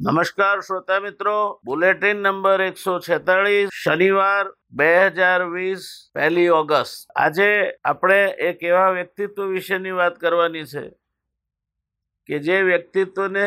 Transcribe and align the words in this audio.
નમસ્કાર 0.00 0.62
શ્રોતા 0.64 1.00
મિત્રો. 1.04 1.60
બુલેટિન 1.64 2.22
નંબર 2.24 2.62
એકસો 2.66 2.92
છેતાળીસ, 3.06 3.68
શનિવાર 3.70 4.46
બે 4.72 4.86
હજાર 5.16 5.42
વીસ, 5.52 5.82
પહેલી 6.14 6.48
ઓગસ્ટ. 6.50 7.10
આજે 7.16 7.48
આપણે 7.84 8.20
એક 8.48 8.62
એવા 8.62 8.94
વ્યક્તિત્વ 8.94 9.50
વિશેની 9.50 9.92
વાત 9.98 10.16
કરવાની 10.22 10.64
છે 10.64 10.84
કે 12.28 12.38
જે 12.38 12.56
વ્યક્તિત્વને 12.62 13.44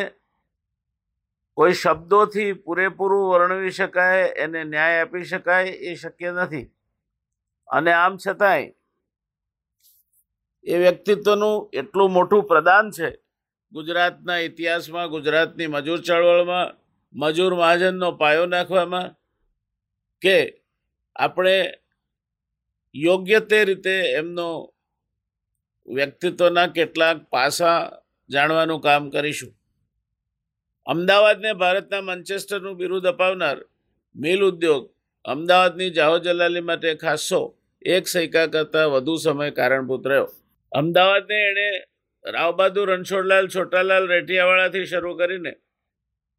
કોઈ 1.57 1.73
શબ્દોથી 1.73 2.53
પૂરેપૂરું 2.53 3.25
વર્ણવી 3.31 3.71
શકાય, 3.71 4.29
એને 4.37 4.63
ન્યાય 4.63 5.01
આપી 5.01 5.25
શકાય 5.25 5.73
એ 5.89 5.95
શક્ય 5.95 6.31
નથી. 6.31 6.69
અને 7.67 7.91
આમ 7.93 8.17
છતાંય 8.17 8.71
એ 10.65 10.77
વ્યક્તિત્વનું 10.77 11.69
એટલું 11.73 12.11
મોટું 12.11 12.45
પ્રદાન 12.45 12.91
છે 12.91 13.09
ગુજરાતના 13.73 14.37
ઇતિહાસમાં, 14.37 15.09
ગુજરાતની 15.09 15.67
મજૂર 15.67 15.99
ચળવળમાં, 16.01 16.75
મજૂર 17.13 17.53
મહાજનનો 17.55 18.11
પાયો 18.11 18.45
નાખવામાં 18.45 19.15
કે 20.21 20.37
આપણે 21.15 21.57
યોગ્ય 22.95 23.39
તે 23.39 23.65
રીતે 23.65 23.95
એમનો 24.19 24.47
વ્યક્તિત્વના 25.87 26.67
કેટલાક 26.67 27.17
પાસા 27.29 27.79
જાણવાનું 28.29 28.81
કામ 28.81 29.09
કરીશું. 29.09 29.53
અમદાવાદને 30.85 31.53
ભારતના 31.53 32.01
મંચેસ્ટરનું 32.01 32.77
બિરુદ 32.77 33.05
અપાવનાર 33.05 33.57
મિલ 34.15 34.41
ઉદ્યોગ 34.41 34.83
અમદાવાદની 35.25 35.89
જાહો 35.89 36.17
જલાલી 36.19 36.61
માટે 36.61 36.95
ખાસ્સો, 36.95 37.41
એક 37.85 38.07
સૈકા 38.07 38.47
કરતાં 38.47 38.91
વધુ 38.91 39.15
સમય 39.15 39.49
કારણભૂત 39.51 40.07
રહ્યો. 40.07 40.27
અમદાવાદને 40.71 41.37
એણે 41.49 41.69
રાવબહાદુર 42.25 42.87
રણછોડલાલ 42.87 43.47
છોટાલાલ 43.47 44.05
રેઠિયાવાળાથી 44.07 44.85
શરૂ 44.85 45.15
કરીને 45.15 45.53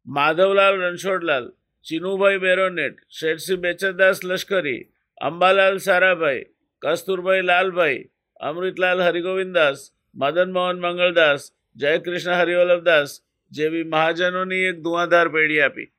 માધવલાલ 0.07 0.75
રણછોડલાલ, 0.79 1.45
ચિનુભાઈ 1.85 2.39
બેરોનેટ 2.39 2.95
શેઠસિંહ 3.09 3.61
બેચરદાસ 3.61 4.19
લશ્કરી, 4.23 4.87
અંબાલાલ 5.21 5.77
સારાભાઈ, 5.77 6.47
કસ્તુરભાઈ 6.81 7.41
લાલભાઈ, 7.41 8.07
અમૃતલાલ 8.39 8.99
હરિગોવિંદદાસ, 9.07 9.79
મદન 10.15 10.49
મોહન 10.51 10.77
મંગળદાસ, 10.79 11.41
જયકૃષ્ણ 11.75 12.39
હરિવલ્લભદાસ 12.41 13.11
જેવી 13.51 13.85
મહાજનોની 13.85 14.65
એક 14.69 14.77
ધુઆધાર 14.81 15.27
પેઢી 15.29 15.61
આપી. 15.61 15.91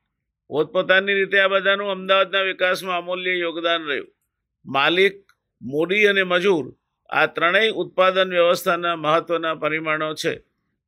પોતપોતાની 0.49 1.13
રીતે 1.13 1.37
આ 1.41 1.49
બધાનું 1.49 1.93
અમદાવાદના 1.95 2.43
વિકાસમાં 2.43 2.99
અમૂલ્ય 2.99 3.33
યોગદાન 3.35 3.81
રહ્યું. 3.81 4.11
માલિક 4.65 5.17
મૂડી 5.61 6.07
અને 6.07 6.23
મજૂર 6.23 6.65
આ 7.09 7.27
ત્રણેય 7.27 7.73
ઉત્પાદન 7.73 8.29
વ્યવસ્થાના 8.29 8.95
મહત્વના 8.95 9.55
પરિમાણો 9.55 10.09
છે. 10.13 10.33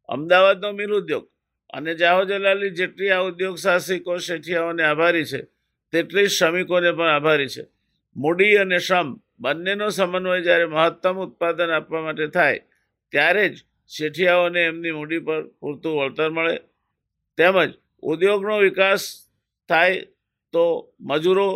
અમદાવાદનો 0.09 0.69
મિલ 0.73 0.91
ઉદ્યોગ 0.91 1.25
અને 1.73 1.91
જાહોજલાલી 1.95 2.71
જેટલી 2.71 3.11
આ 3.11 3.21
ઉદ્યોગ 3.21 3.57
સાહસિકો, 3.57 4.17
શેઠિયાઓને 4.17 4.83
આભારી 4.83 5.25
છે, 5.25 5.41
તેટલી 5.93 6.27
જ 6.27 6.29
શ્રમિકોને 6.29 6.91
પણ 6.91 7.09
આભારી 7.09 7.47
છે. 7.47 7.63
મૂડી 8.15 8.57
અને 8.57 8.79
શ્રમ 8.79 9.09
બંનેનો 9.39 9.87
સમન્વય 9.89 10.41
જ્યારે 10.41 10.65
મહત્તમ 10.65 11.15
ઉત્પાદન 11.17 11.71
આપવા 11.71 12.01
માટે 12.01 12.27
થાય, 12.27 12.59
ત્યારે 13.11 13.45
જ 13.49 13.55
શેઠિયાઓને 13.87 14.61
એમની 14.65 14.91
મૂડી 14.91 15.19
પર 15.19 15.41
પૂરતું 15.59 15.97
વળતર 15.99 16.29
મળે. 16.29 16.55
તેમજ 17.37 17.71
ઉદ્યોગનો 18.03 18.55
વિકાસ 18.59 19.03
થાય 19.69 20.05
તો 20.53 20.63
મજૂરો 20.99 21.49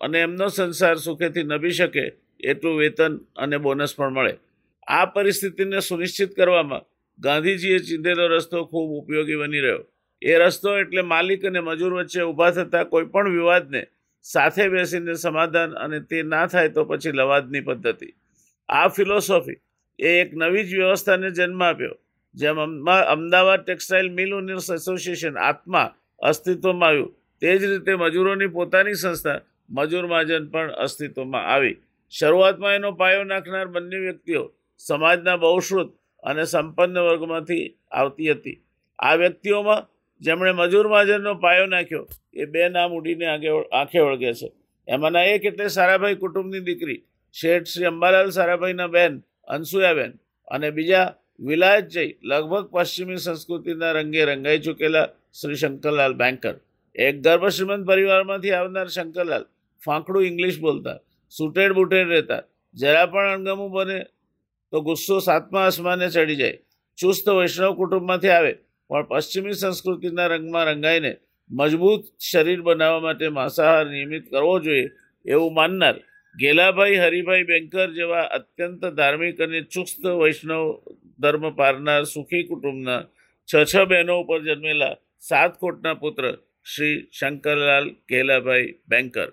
અને 0.00 0.18
એમનો 0.20 0.46
સંસાર 0.48 0.96
સુખેથી 0.96 1.42
નભી 1.42 1.70
શકે 1.70 2.04
એટલું 2.50 2.76
વેતન 2.80 3.12
અને 3.36 3.58
બોનસ 3.58 3.92
પણ 3.96 4.12
મળે. 4.16 4.34
આ 4.86 5.06
પરિસ્થિતિને 5.14 5.80
સુનિશ્ચિત 5.88 6.34
કરવામાં 6.38 6.84
ગાંધીજીએ 7.18 7.78
ચીંધેલો 7.86 8.24
રસ્તો 8.32 8.58
ખૂબ 8.70 8.90
ઉપયોગી 9.00 9.38
બની 9.42 9.62
રહ્યો. 9.64 9.82
એ 10.22 10.32
રસ્તો 10.40 10.70
એટલે 10.82 11.02
માલિક 11.02 11.44
અને 11.44 11.60
મજૂર 11.60 11.92
વચ્ચે 11.98 12.20
ઊભા 12.24 12.52
થતા 12.56 12.84
કોઈપણ 12.92 13.28
વિવાદને 13.36 13.82
સાથે 14.24 14.64
બેસીને 14.72 15.14
સમાધાન 15.16 15.76
અને 15.84 15.98
તે 16.08 16.22
ના 16.22 16.46
થાય 16.46 16.70
તો 16.74 16.84
પછી 16.84 17.16
લવાદની 17.18 17.64
પદ્ધતિ. 17.68 18.08
આ 18.68 18.88
ફિલોસોફી 18.88 19.60
એ 19.98 20.10
એક 20.22 20.30
નવી 20.40 20.64
જ 20.68 20.70
વ્યવસ્થાને 20.80 21.28
જન્મ 21.36 21.62
આપ્યો, 21.62 21.94
જેમ 22.34 22.56
Ahmedabad 23.14 23.62
textile 23.64 24.08
mill 24.18 24.32
owners 24.34 24.68
association 24.70 25.36
આત્મા 25.38 25.88
અસ્તિત્વમાં 26.20 26.88
આવ્યું. 26.88 27.12
તે 27.42 27.48
જ 27.58 27.62
રીતે 27.70 27.92
મજૂરોની 27.96 28.54
પોતાની 28.56 29.00
સંસ્થા 29.02 29.40
મજૂર 29.70 30.04
મહાજન 30.10 30.44
પણ 30.52 30.70
અસ્તિત્વમાં 30.84 31.44
આવી. 31.54 31.76
શરૂઆતમાં 32.12 32.74
એનો 32.78 32.90
પાયો 33.00 33.24
નાખનાર 33.24 33.68
બંને 33.74 33.98
વ્યક્તિઓ 34.06 34.42
સમાજના 34.80 35.36
બહુશ્રુત 35.36 35.90
અને 36.22 36.42
સંપન્ન 36.44 36.98
વર્ગમાંથી 37.06 37.64
આવતી 37.92 38.30
હતી. 38.32 38.58
આ 38.98 39.14
વ્યક્તિઓમાં 39.16 39.86
જેમણે 40.22 40.52
મજૂર 40.52 40.86
મહાજનનો 40.92 41.32
પાયો 41.44 41.68
નાખ્યો, 41.74 42.04
એ 42.34 42.44
બે 42.46 42.68
નામ 42.68 42.90
ઉડીને 42.98 43.26
આગે 43.26 43.50
આંખે 43.50 44.00
વળગે 44.06 44.32
છે. 44.40 44.48
એમાંના 44.88 45.26
એક 45.34 45.44
એટલે 45.44 45.66
સારાભાઈ 45.76 46.20
કુટુંબની 46.22 46.66
દીકરી, 46.68 47.00
શેઠ 47.34 47.68
શ્રી 47.72 47.90
અંબાલાલ 47.92 48.30
સારાભાઈના 48.38 48.90
બેન, 48.96 49.12
અનસુયાબેન 49.48 50.12
અને 50.48 50.68
બીજા 50.70 51.06
વિલાયત 51.40 51.86
જઈ 51.94 52.10
લગભગ 52.22 52.66
પશ્ચિમી 52.74 53.20
સંસ્કૃતિના 53.26 53.92
રંગે 53.96 54.22
રંગાઈ 54.28 54.64
ચૂકેલા 54.66 55.06
શ્રી 55.38 55.60
શંકરલાલ 55.62 56.14
બેન્કર. 56.22 56.54
એક 56.96 57.14
ગર્ભ 57.26 57.46
શ્રીમંત 57.56 57.84
પરિવારમાંથી 57.90 58.56
આવનાર 58.56 58.88
શંકરલાલ 58.96 59.44
ફાંકડું 59.82 60.28
ઇંગ્લિશ 60.30 60.58
બોલતા 60.66 60.98
સૂટેડ 61.32 61.72
બૂટેડ 61.74 62.08
રહેતા. 62.08 62.42
જરા 62.76 63.06
પણ 63.06 63.48
અણગમું 63.48 63.70
બને 63.72 63.98
તો 64.72 64.76
ગુસ્સો 64.82 65.16
સાતમા 65.20 65.64
આસમાને 65.66 66.06
ચડી 66.08 66.40
જાય. 66.42 66.58
ચુસ્ત 66.98 67.26
વૈષ્ણવ 67.30 67.72
કુટુંબમાંથી 67.76 68.34
આવે, 68.36 68.52
પણ 68.90 69.08
પશ્ચિમી 69.10 69.58
સંસ્કૃતિના 69.60 70.28
રંગમાં 70.28 70.66
રંગાઈને 70.68 71.12
મજબૂત 71.50 72.02
શરીર 72.20 72.60
બનાવવા 72.62 73.04
માટે 73.06 73.26
માંસાહાર 73.30 73.86
નિયમિત 73.86 74.24
કરવો 74.30 74.54
જોઈએ 74.64 74.86
એવું 75.24 75.52
માનનાર 75.54 75.96
ગેલાભાઈ 76.34 77.00
હરિભાઈ 77.02 77.48
બેંકર 77.50 77.88
જેવા 77.98 78.26
અત્યંત 78.36 78.82
ધાર્મિક 78.98 79.40
અને 79.40 79.60
ચુસ્ત 79.66 80.02
વૈષ્ણવ 80.22 80.64
ધર્મ 81.22 81.44
પારનાર 81.58 82.02
સુખી 82.06 82.44
કુટુંબના 82.50 83.00
છ 83.48 83.52
છ 83.64 83.74
બહેનો 83.90 84.14
ઉપર 84.22 84.40
જન્મેલા 84.46 84.94
સાત 85.22 85.52
કોટના 85.62 86.00
પુત્ર 86.02 86.24
શ્રી 86.64 86.96
શંકરલાલ 87.18 87.86
ગેલાભાઈ 88.10 88.68
બેન્કર 88.90 89.28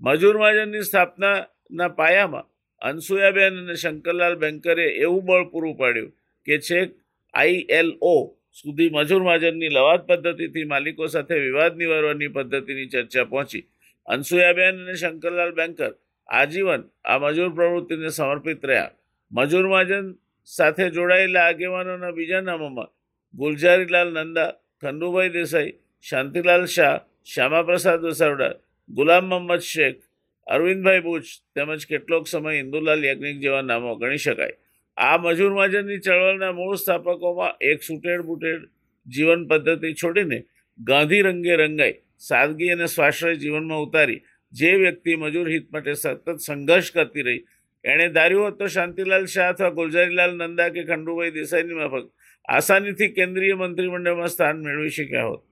મજૂર 0.00 0.36
મહાજનની 0.38 0.84
સ્થાપનાના 0.84 1.90
પાયામાં 1.98 2.46
અનસુયાબેન 2.82 3.54
અને 3.58 3.74
શંકરલાલ 3.74 4.36
બેન્કરે 4.36 4.86
એવું 5.04 5.22
બળ 5.26 5.44
પૂરું 5.52 5.76
પાડ્યું 5.76 6.10
કે 6.46 6.58
છેક 6.58 6.90
આઈએલઓ 7.34 8.16
સુધી 8.50 8.90
મજૂર 8.90 9.22
મહાજનની 9.28 9.72
લવાદ 9.76 10.02
પદ્ધતિથી 10.08 10.66
માલિકો 10.72 11.08
સાથે 11.08 11.36
વિવાદ 11.46 11.72
નિવારવાની 11.80 12.34
પદ્ધતિની 12.36 12.90
ચર્ચા 12.92 13.26
પહોંચી. 13.32 13.64
અનસુયાબેન 14.08 14.74
અને 14.82 14.94
શંકરલાલ 14.94 15.52
બેન્કર 15.52 15.92
આજીવન 16.28 16.82
આ 17.04 17.18
મજૂર 17.18 17.50
પ્રવૃત્તિને 17.56 18.10
સમર્પિત 18.10 18.60
રહ્યા. 18.64 18.94
મજૂર 19.30 19.66
મહાજન 19.68 20.06
સાથે 20.48 20.84
જોડાયેલા 20.90 21.46
આગેવાનોના 21.46 22.12
બીજા 22.12 22.40
નામોમાં 22.40 22.90
ગુલજારીલાલ 23.34 24.10
નંદા, 24.16 24.50
ખંડુભાઈ 24.82 25.34
દેસાઈ, 25.38 25.72
શાંતિલાલ 26.04 26.64
શાહ, 26.66 26.96
શ્યામાપ્રસાદ 27.24 28.00
વસાવડા 28.04 28.54
ગુલામ 28.88 29.24
મોહમ્મદ 29.28 29.62
શેખ, 29.62 29.98
અરવિંદભાઈ 30.46 31.02
બુચ 31.02 31.24
તેમજ 31.54 31.86
કેટલોક 31.86 32.28
સમય 32.28 32.60
ઇન્દુલાલ 32.62 33.02
યજ્ઞિક 33.04 33.40
જેવા 33.42 33.62
નામો 33.62 33.96
ગણી 33.98 34.18
શકાય. 34.18 34.54
આ 34.96 35.18
મજૂર 35.18 35.52
મહાજનની 35.56 36.00
ચળવળના 36.06 36.52
મૂળ 36.60 36.76
સ્થાપકોમાં 36.76 37.58
એક 37.60 37.82
સુટેડ 37.82 38.22
બુટેડ 38.28 38.62
જીવન 39.06 39.42
પદ્ધતિ 39.50 39.90
છોડીને 40.02 40.38
ગાંધી 40.78 41.22
રંગે 41.26 41.54
રંગાઈ, 41.56 41.96
સાદગી 42.18 42.70
અને 42.74 42.86
સ્વાશ્રય 42.86 43.34
જીવનમાં 43.42 43.82
ઉતારી, 43.86 44.22
જે 44.52 44.70
વ્યક્તિ 44.82 45.16
મજૂર 45.16 45.46
હિત 45.54 45.66
માટે 45.72 45.92
સતત 45.94 46.36
સંઘર્ષ 46.46 46.94
કરતી 46.94 47.26
રહી, 47.26 47.42
એણે 47.84 48.06
ધાર્યું 48.16 48.54
હતું 48.54 48.72
શાંતિલાલ 48.76 49.26
શાહ 49.34 49.48
અથવા 49.52 49.72
ગુલઝારીલાલ 49.78 50.32
નંદા 50.38 50.70
કે 50.70 50.86
ખંડુભાઈ 50.90 51.34
દેસાઈની 51.40 51.80
માફક 51.80 52.06
આસાનીથી 52.48 53.12
કેન્દ્રીય 53.18 53.56
મંત્રીમંડળમાં 53.56 54.32
સ્થાન 54.34 54.62
મેળવી 54.62 54.94
શક્યા 54.98 55.28
હોત. 55.28 55.42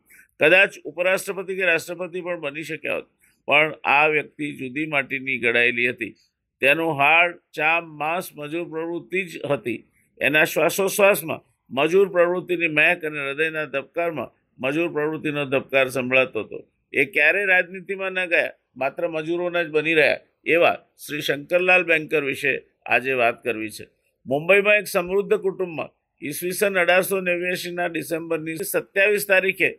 કદાચ 0.41 0.73
ઉપરાષ્ટ્રપતિ 0.91 1.59
કે 1.59 1.71
રાષ્ટ્રપતિ 1.71 2.25
પણ 2.27 2.41
બની 2.47 2.67
શક્યા 2.71 2.99
હોત. 2.99 3.09
પણ 3.49 3.75
આ 3.85 4.07
વ્યક્તિ 4.09 4.53
જુદી 4.53 4.87
માટીની 4.87 5.39
ઘડાયેલી 5.39 5.89
હતી. 5.89 6.15
તેનું 6.63 6.93
હાડ, 6.99 7.33
ચામ, 7.53 7.85
માંસ, 7.99 8.27
મજૂર 8.37 8.67
પ્રવૃત્તિ 8.69 9.21
જ 9.25 9.33
હતી. 9.51 9.81
એના 10.21 10.45
શ્વાસોશ્વાસમાં 10.45 11.43
મજૂર 11.71 12.09
પ્રવૃત્તિની 12.09 12.69
મહેક 12.69 13.05
અને 13.05 13.19
હૃદયના 13.19 13.65
ધબકારમાં 13.65 14.31
મજૂર 14.59 14.89
પ્રવૃત્તિનો 14.93 15.45
ધબકાર 15.45 15.87
સંભળાતો 15.89 16.41
હતો. 16.41 16.59
એ 16.93 17.05
ક્યારેય 17.05 17.47
રાજનીતિમાં 17.47 18.13
ન 18.13 18.27
ગયા, 18.27 18.55
માત્ર 18.77 19.03
મજૂરોના 19.09 19.63
જ 19.63 19.71
બની 19.71 19.95
રહ્યા. 19.95 20.23
એવા 20.47 20.77
શ્રી 21.03 21.23
શંકરલાલ 21.23 21.85
બેન્કર 21.85 22.23
વિશે 22.25 22.53
આજે 22.87 23.13
વાત 23.13 23.37
કરવી 23.45 23.71
છે. 23.71 23.85
મુંબઈમાં 24.27 24.79
એક 24.79 24.89
સમૃદ્ધ 24.89 25.37
કુટુંબમાં 25.37 25.91
ઈસવીસન 26.23 26.79
અઢારસો 26.79 27.21
નેવ્યાસીના 27.21 27.89
ડિસેમ્બરની 27.89 28.57
સત્યાવીસ 28.65 29.27
તારીખે 29.27 29.71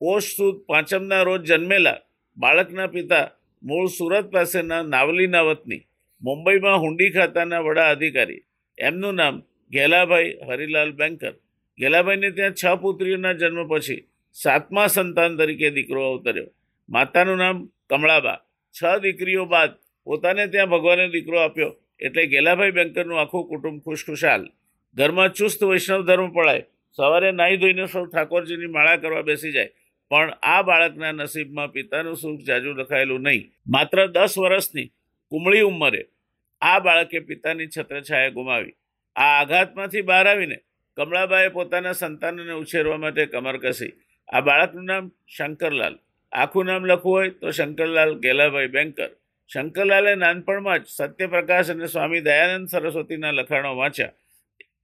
પોષ 0.00 0.26
સુદ 0.36 0.56
પાંચમના 0.68 1.22
રોજ 1.22 1.42
જન્મેલા 1.50 1.98
બાળકના 2.36 2.88
પિતા 2.88 3.26
મૂળ 3.62 3.88
સુરત 3.88 4.26
પાસેના 4.32 4.82
નાવલીના 4.82 5.44
વતની, 5.48 5.86
મુંબઈમાં 6.22 6.80
હુંડી 6.80 7.10
ખાતાના 7.10 7.62
વડા 7.62 7.88
અધિકારી. 7.90 8.42
એમનું 8.78 9.14
નામ 9.14 9.36
ઘેલાભાઈ 9.72 10.36
હરિલાલ 10.48 10.92
બેન્કર. 10.92 11.34
ઘેલાભાઈને 11.78 12.30
ત્યાં 12.30 12.58
છ 12.60 12.64
પુત્રીઓના 12.82 13.38
જન્મ 13.40 13.68
પછી 13.68 14.00
સાતમા 14.36 14.86
સંતાન 14.86 15.32
તરીકે 15.36 15.70
દીકરો 15.70 16.02
અવતર્યો. 16.12 16.48
માતાનું 16.88 17.38
નામ 17.38 17.56
કમળાબા. 17.90 18.38
છ 18.74 18.80
દીકરીઓ 19.02 19.44
બાદ 19.46 19.72
પોતાને 20.06 20.44
ત્યાં 20.52 20.72
ભગવાને 20.74 21.06
દીકરો 21.08 21.38
આપ્યો 21.40 21.72
એટલે 22.00 22.26
ગેલાભાઈ 22.26 22.76
બેંકરનું 22.78 23.20
આખું 23.20 23.48
કુટુંબ 23.48 23.78
ખુશખુશાલ. 23.84 24.42
ઘરમાં 24.96 25.30
ચુસ્ત 25.32 25.60
વૈષ્ણવ 25.70 26.02
ધર્મ 26.08 26.30
પડાય. 26.36 26.64
સવારે 26.98 27.30
નાહી 27.32 27.60
ધોઈને 27.62 27.86
સૌ 27.86 28.04
ઠાકોરજીની 28.06 28.74
માળા 28.76 28.96
કરવા 28.96 29.22
બેસી 29.22 29.52
જાય. 29.52 29.70
પણ 30.10 30.30
આ 30.42 30.62
બાળકના 30.62 31.12
નસીબમાં 31.12 31.72
પિતાનું 31.72 32.16
સુખ 32.16 32.40
જાજુ 32.40 32.72
લખાયેલું 32.72 33.22
નહીં. 33.22 33.52
માત્ર 33.66 34.06
દસ 34.06 34.38
વર્ષની 34.38 34.92
કુમળી 35.28 35.60
ઉંમરે 35.60 36.06
આ 36.60 36.78
બાળકે 36.78 37.18
પિતાની 37.20 37.66
છત્રછાયા 37.66 38.28
ગુમાવી. 38.28 38.74
આ 39.16 39.40
આઘાતમાંથી 39.40 40.00
બહાર 40.00 40.26
આવીને 40.26 40.58
કમળાબાએ 40.96 41.48
પોતાના 41.48 41.92
સંતાનોને 41.92 42.52
ઉછેરવા 42.52 42.96
માટે 42.96 43.26
કમર 43.26 43.56
કસી. 43.56 43.92
આ 44.28 44.40
બાળકનું 44.40 44.84
નામ 44.84 45.12
શંકરલાલ. 45.36 45.98
આખું 46.32 46.66
નામ 46.66 46.84
લખવું 46.84 47.12
હોય 47.12 47.30
તો 47.30 47.50
શંકરલાલ 47.50 48.18
ગેલાભાઈ 48.18 48.66
બેંકર. 48.66 49.10
શંકરલાલે 49.48 50.14
નાનપણમાં 50.14 50.78
જ 50.78 50.82
સત્યપ્રકાશ 50.86 51.70
અને 51.70 51.86
સ્વામી 51.86 52.20
દયાનંદ 52.20 52.68
સરસ્વતીના 52.68 53.30
લખાણો 53.30 53.76
વાંચ્યા. 53.76 54.12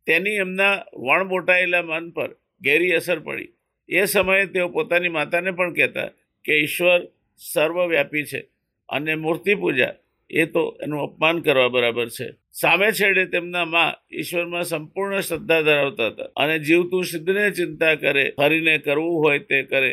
તેની 0.06 0.30
એમના 0.30 0.74
વણબોટાયેલા 0.96 1.82
મન 1.82 2.10
પર 2.10 2.30
ઘેરી 2.60 2.92
અસર 2.92 3.18
પડી. 3.18 3.50
એ 3.92 4.06
સમયે 4.06 4.46
તેઓ 4.46 4.68
પોતાની 4.68 5.16
માતાને 5.18 5.52
પણ 5.52 5.72
કહેતા 5.72 6.08
કે 6.44 6.52
ઈશ્વર 6.58 7.00
સર્વવ્યાપી 7.40 8.24
છે 8.24 8.40
અને 8.88 9.12
મૂર્તિ 9.14 9.54
પૂજા 9.54 9.94
એ 10.30 10.44
તો 10.46 10.62
એનું 10.84 11.00
અપમાન 11.06 11.36
કરવા 11.40 11.68
બરાબર 11.68 12.08
છે. 12.08 12.26
સામે 12.52 12.88
છેડે 12.92 13.24
તેમના 13.26 13.66
મા 13.66 13.90
ઈશ્વરમાં 14.12 14.64
સંપૂર્ણ 14.64 15.20
શ્રદ્ધા 15.20 15.62
ધરાવતા 15.62 16.08
હતા 16.10 16.30
અને 16.36 16.56
જીવતું 16.58 17.04
સિદ્ધને 17.04 17.44
ચિંતા 17.50 17.94
કરે, 17.94 18.24
ફરીને 18.38 18.74
કરવું 18.78 19.16
હોય 19.22 19.40
તે 19.40 19.58
કરે, 19.62 19.92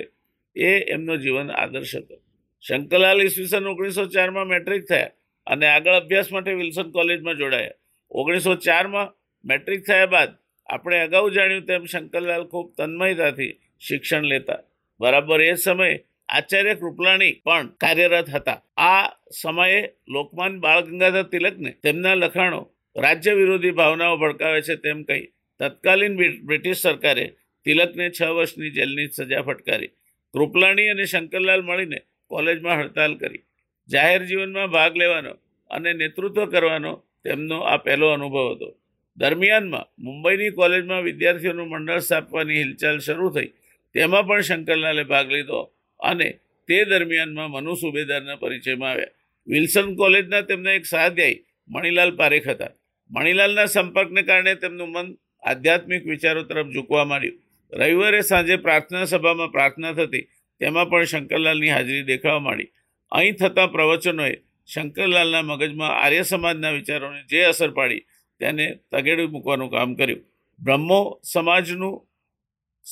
એ 0.56 0.72
એમનો 0.94 1.14
જીવન 1.18 1.50
આદર્શ 1.54 1.96
હતો. 1.96 2.16
શંકરલાલ 2.64 3.20
ઈસવીસન 3.22 3.68
ઓગણીસો 3.68 4.04
ચારમાં 4.06 4.48
મેટ્રિક 4.48 4.84
થયા 4.88 5.14
અને 5.48 5.66
આગળ 5.68 6.00
અભ્યાસ 6.02 6.30
માટે 6.32 6.52
વિલ્સન 6.54 6.92
કોલેજમાં 6.92 7.38
જોડાયા. 7.38 7.80
ઓગણીસો 8.12 8.52
ચારમાં 8.66 9.14
મેટ્રિક 9.44 9.82
થયા 9.86 10.14
બાદ 10.16 10.32
આપણે 10.70 10.98
અગાઉ 11.02 11.26
જાણ્યું 11.30 11.66
તેમ 11.66 11.84
શંકરલાલ 11.86 12.46
ખૂબ 12.52 12.68
તન્મયતાથી 12.78 13.54
શિક્ષણ 13.82 14.24
લેતા. 14.24 14.62
બરાબર 15.00 15.40
એ 15.42 15.54
સમયે 15.58 15.96
આચાર્ય 16.30 16.76
કૃપલાણી 16.76 17.34
પણ 17.46 17.68
કાર્યરત 17.82 18.30
હતા. 18.30 18.60
આ 18.90 19.06
સમયે 19.32 19.80
લોકમાન 20.08 20.54
બાળ 20.60 20.82
ગંગાધર 20.82 21.26
તિલકને 21.26 21.72
તેમના 21.84 22.16
લખાણો 22.16 22.62
રાજ્ય 22.96 23.34
વિરોધી 23.34 23.72
ભાવનાઓ 23.72 24.16
ભડકાવે 24.18 24.62
છે 24.62 24.76
તેમ 24.76 25.00
કહી 25.04 25.26
તત્કાલીન 25.60 26.14
બ્રિટિશ 26.48 26.82
સરકારે 26.82 27.26
તિલકને 27.66 28.06
છ 28.10 28.22
વર્ષની 28.30 28.72
જેલની 28.72 29.10
સજા 29.10 29.42
ફટકારી. 29.42 29.92
કૃપલાણી 30.34 30.90
અને 30.90 31.06
શંકરલાલ 31.06 31.62
મળીને 31.62 32.00
કોલેજમાં 32.32 32.80
હડતાલ 32.80 33.14
કરી. 33.14 33.44
જાહેર 33.90 34.22
જીવનમાં 34.30 34.70
ભાગ 34.72 34.94
લેવાનો 34.98 35.34
અને 35.72 35.92
નેતૃત્વ 35.94 36.46
કરવાનો 36.46 36.94
તેમનો 37.24 37.58
આ 37.64 37.78
પહેલો 37.78 38.08
અનુભવ 38.14 38.46
હતો. 38.52 38.70
દરમિયાનમાં 39.18 39.88
મુંબઈની 40.00 40.52
કોલેજમાં 40.52 41.04
વિદ્યાર્થીઓનું 41.04 41.70
મંડળ 41.70 42.00
સ્થાપવાની 42.00 42.60
હિલચાલ 42.64 43.00
શરૂ 43.00 43.32
થઈ 43.36 43.50
તેમાં 43.94 44.28
પણ 44.28 44.42
શંકરલાલે 44.42 45.04
ભાગ 45.04 45.32
લીધો 45.32 45.74
અને 46.00 46.40
તે 46.68 46.86
દરમિયાનમાં 46.86 47.52
મનુ 47.52 47.74
સુબેદારના 47.76 48.36
પરિચયમાં 48.36 48.92
આવ્યા. 48.92 49.08
વિલ્સન 49.48 49.96
કોલેજના 49.96 50.42
તેમના 50.42 50.72
એક 50.72 50.86
સહાધ્યાયી, 50.86 51.46
મણિલાલ 51.70 52.16
પારેખ 52.16 52.48
હતા. 52.48 52.70
મણિલાલના 53.12 53.66
સંપર્કને 53.66 54.22
કારણે 54.22 54.56
તેમનું 54.56 54.90
મન 54.90 55.18
આધ્યાત્મિક 55.44 56.06
વિચારો 56.06 56.44
તરફ 56.44 56.68
ઝૂકવા 56.68 57.06
માંડ્યું. 57.06 57.42
રવિવારે 57.74 58.22
સાંજે 58.22 58.56
પ્રાર્થના 58.56 59.06
સભામાં 59.06 59.52
પ્રાર્થના 59.52 59.94
થતી 59.94 60.22
તેમાં 60.60 60.90
પણ 60.90 61.04
શંકરલાલની 61.04 61.70
હાજરી 61.70 62.04
દેખાવા 62.04 62.40
માંડી. 62.40 62.70
અહીં 63.12 63.36
થતા 63.36 63.68
પ્રવચનોએ 63.68 64.36
શંકરલાલના 64.74 65.42
મગજમાં 65.42 65.90
આર્ય 65.90 66.22
સમાજના 66.22 66.70
વિચારોને 66.70 67.22
જે 67.30 67.44
અસર 67.44 67.72
પાડી 67.72 68.00
તેને 68.40 68.80
તગેડી 68.92 69.26
મૂકવાનું 69.26 69.72
કામ 69.72 69.96
કર્યું. 69.96 70.22
બ્રહ્મો 70.60 71.22
સમાજનું 71.24 72.09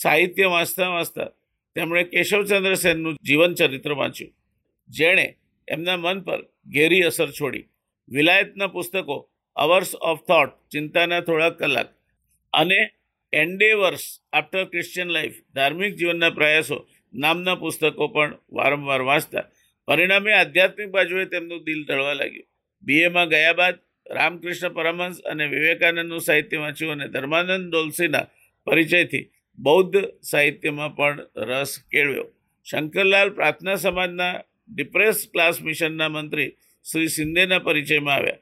સાહિત્ય 0.02 0.48
વાંચતા 0.48 0.90
વાંચતા 0.90 1.30
તેમણે 1.76 2.04
કેશવચંદ્ર 2.04 2.74
સેનનું 2.74 3.16
જીવન 3.28 3.54
ચરિત્ર 3.54 3.94
વાંચ્યું. 3.94 4.34
જેણે 4.90 5.26
એમના 5.68 5.98
મન 5.98 6.20
પર 6.22 6.40
ઘેરી 6.74 7.02
અસર 7.02 7.30
છોડી. 7.32 7.66
વિલાયતના 8.10 8.68
પુસ્તકો 8.68 9.18
અવર્સ 9.56 9.96
ઓફ 9.96 10.22
થોટ, 10.22 10.52
ચિંતાના 10.72 11.22
થોડા 11.22 11.50
કલાક 11.50 11.90
અને 12.54 12.80
એન્ડેવર્સ 13.34 14.06
આફ્ટર 14.34 14.64
ક્રિશ્ચિયન 14.64 15.08
લાઈફ, 15.08 15.38
ધાર્મિક 15.56 15.96
જીવનના 15.96 16.30
પ્રયાસો 16.30 16.78
નામના 17.14 17.56
પુસ્તકો 17.56 18.08
પણ 18.08 18.38
વારંવાર 18.52 19.02
વાંચતા. 19.02 19.46
પરિણામે 19.88 20.32
આધ્યાત્મિક 20.34 20.90
બાજુએ 20.90 21.26
તેમનું 21.26 21.64
દિલ 21.64 21.82
ઢળવા 21.86 22.14
લાગ્યું. 22.14 22.48
બીએમાં 22.84 23.30
ગયા 23.30 23.54
બાદ 23.54 23.76
રામકૃષ્ણ 24.12 24.70
પરમહંસ 24.70 25.18
અને 25.22 25.46
વિવેકાનંદનું 25.48 26.22
સાહિત્ય 26.22 26.58
વાંચ્યું 26.58 26.92
અને 26.92 27.08
ધર્માનંદ 27.08 27.66
ડોલસીના 27.72 28.26
પરિચયથી 28.68 29.26
બૌદ્ધ 29.57 29.98
સાહિત્યમાં 30.21 30.95
પણ 30.95 31.19
રસ 31.38 31.80
કેળવ્યો. 31.92 32.25
શંકરલાલ 32.65 33.30
પ્રાર્થના 33.30 33.75
સમાજના 33.75 34.42
ડિપ્રેસ 34.69 35.27
ક્લાસ 35.33 35.62
મિશનના 35.62 36.09
મંત્રી 36.09 36.51
શ્રી 36.92 37.07
શિંદેના 37.07 37.59
પરિચયમાં 37.59 38.15
આવ્યા. 38.15 38.38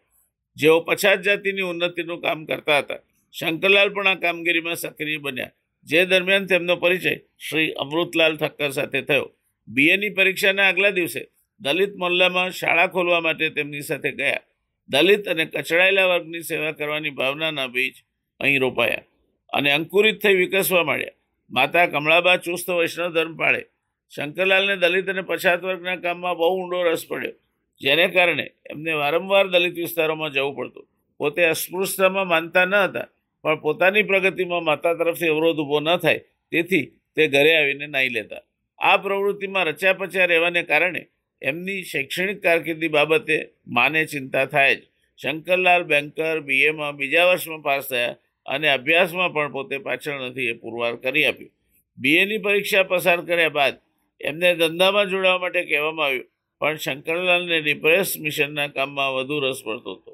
જેઓ 0.56 0.80
પછાત 0.80 1.22
જાતિની 1.22 1.62
ઉન્નતિનું 1.62 2.22
કામ 2.22 2.46
કરતા 2.46 2.78
હતા. 2.78 2.96
શંકરલાલ 3.34 3.90
પણ 3.90 4.08
આ 4.08 4.16
કામગીરીમાં 4.16 4.76
સક્રિય 4.76 5.18
બન્યા. 5.18 5.52
જે 5.84 6.06
દરમિયાન 6.06 6.46
તેમનો 6.46 6.76
પરિચય 6.76 7.16
શ્રી 7.16 7.72
અમૃતલાલ 7.72 8.38
ઠક્કર 8.38 8.70
સાથે 8.70 9.02
થયો. 9.02 9.36
બીએની 9.68 10.10
પરીક્ષાના 10.10 10.68
આગલા 10.68 10.90
દિવસે 10.90 11.28
દલિત 11.60 11.96
મોલ્લામાં 11.96 12.52
શાળા 12.52 12.88
ખોલવા 12.88 13.20
માટે 13.20 13.50
તેમની 13.50 13.82
સાથે 13.82 14.12
ગયા. 14.12 14.40
દલિત 14.90 15.28
અને 15.28 15.46
કચડાયેલા 15.46 16.06
વર્ગની 16.06 16.42
સેવા 16.42 16.72
કરવાની 16.72 17.10
ભાવનાના 17.10 17.68
બીજ 17.68 17.94
અહીં 18.40 18.60
રોપાયા. 18.60 19.04
અને 19.54 19.70
અંકુરિત 19.78 20.18
થઈ 20.24 20.36
વિકસવા 20.42 20.84
માંડ્યા. 20.84 21.18
માતા 21.52 21.88
કમળાબા 21.88 22.38
ચુસ્ત 22.38 22.68
વૈષ્ણવ 22.70 23.12
ધર્મ 23.16 23.36
પાળે 23.38 23.62
શંકરલાલને 24.14 24.76
દલિત 24.84 25.10
અને 25.10 25.24
પછાત 25.30 25.62
વર્ગના 25.62 25.98
કામમાં 26.04 26.38
બહુ 26.40 26.48
ઊંડો 26.58 26.84
રસ 26.84 27.04
પડ્યો. 27.10 27.36
જેને 27.82 28.06
કારણે 28.16 28.46
એમને 28.72 28.94
વારંવાર 29.02 29.46
દલિત 29.54 29.76
વિસ્તારોમાં 29.76 30.32
જવું 30.32 30.56
પડતું. 30.58 30.86
પોતે 31.20 31.42
અસ્પૃશ્યતામાં 31.54 32.28
માનતા 32.28 32.66
ન 32.66 32.76
હતા, 32.84 33.08
પણ 33.44 33.62
પોતાની 33.62 34.04
પ્રગતિમાં 34.04 34.64
માતા 34.64 34.94
તરફથી 35.00 35.32
અવરોધ 35.34 35.60
ઊભો 35.60 35.80
ન 35.80 35.90
થાય, 35.98 36.26
તેથી 36.52 36.86
તે 37.16 37.28
ઘરે 37.28 37.52
આવીને 37.58 37.88
નાહી 37.88 38.16
લેતા. 38.18 38.44
આ 38.80 38.98
પ્રવૃત્તિમાં 38.98 39.68
રચ્યા 39.68 40.00
પચ્યા 40.00 40.32
રહેવાને 40.32 40.62
કારણે 40.64 41.02
એમની 41.42 41.82
શૈક્ષણિક 41.84 42.40
કારકિર્દી 42.44 42.92
બાબતે 42.98 43.36
માને 43.68 44.02
ચિંતા 44.06 44.46
થાય 44.46 44.76
જ. 44.76 44.82
શંકરલાલ 45.20 45.84
બેન્કર 45.92 46.38
બીએમાં 46.48 46.98
બીજા 47.00 47.26
વર્ષમાં 47.30 47.62
પાસ 47.62 47.88
થયા. 47.88 48.16
અને 48.46 48.68
અભ્યાસમાં 48.70 49.34
પણ 49.36 49.52
પોતે 49.52 49.76
પાછળ 49.88 50.20
નથી 50.30 50.50
એ 50.54 50.56
પુરવાર 50.62 50.96
કરી 51.04 51.26
આપ્યું. 51.26 51.54
બીએની 51.98 52.44
પરીક્ષા 52.46 52.86
પસાર 52.92 53.20
કર્યા 53.28 53.58
બાદ 53.58 53.76
એમને 54.22 54.50
ધંધામાં 54.60 55.08
જોડાવા 55.12 55.44
માટે 55.44 55.62
કહેવામાં 55.70 56.08
આવ્યું, 56.08 56.28
પણ 56.62 56.78
શંકરલાલને 56.78 57.58
ડિપ્રેસ 57.62 58.10
મિશનના 58.20 58.70
કામમાં 58.76 59.12
વધુ 59.16 59.38
રસ 59.44 59.62
પડતો 59.66 59.92
હતો. 59.96 60.12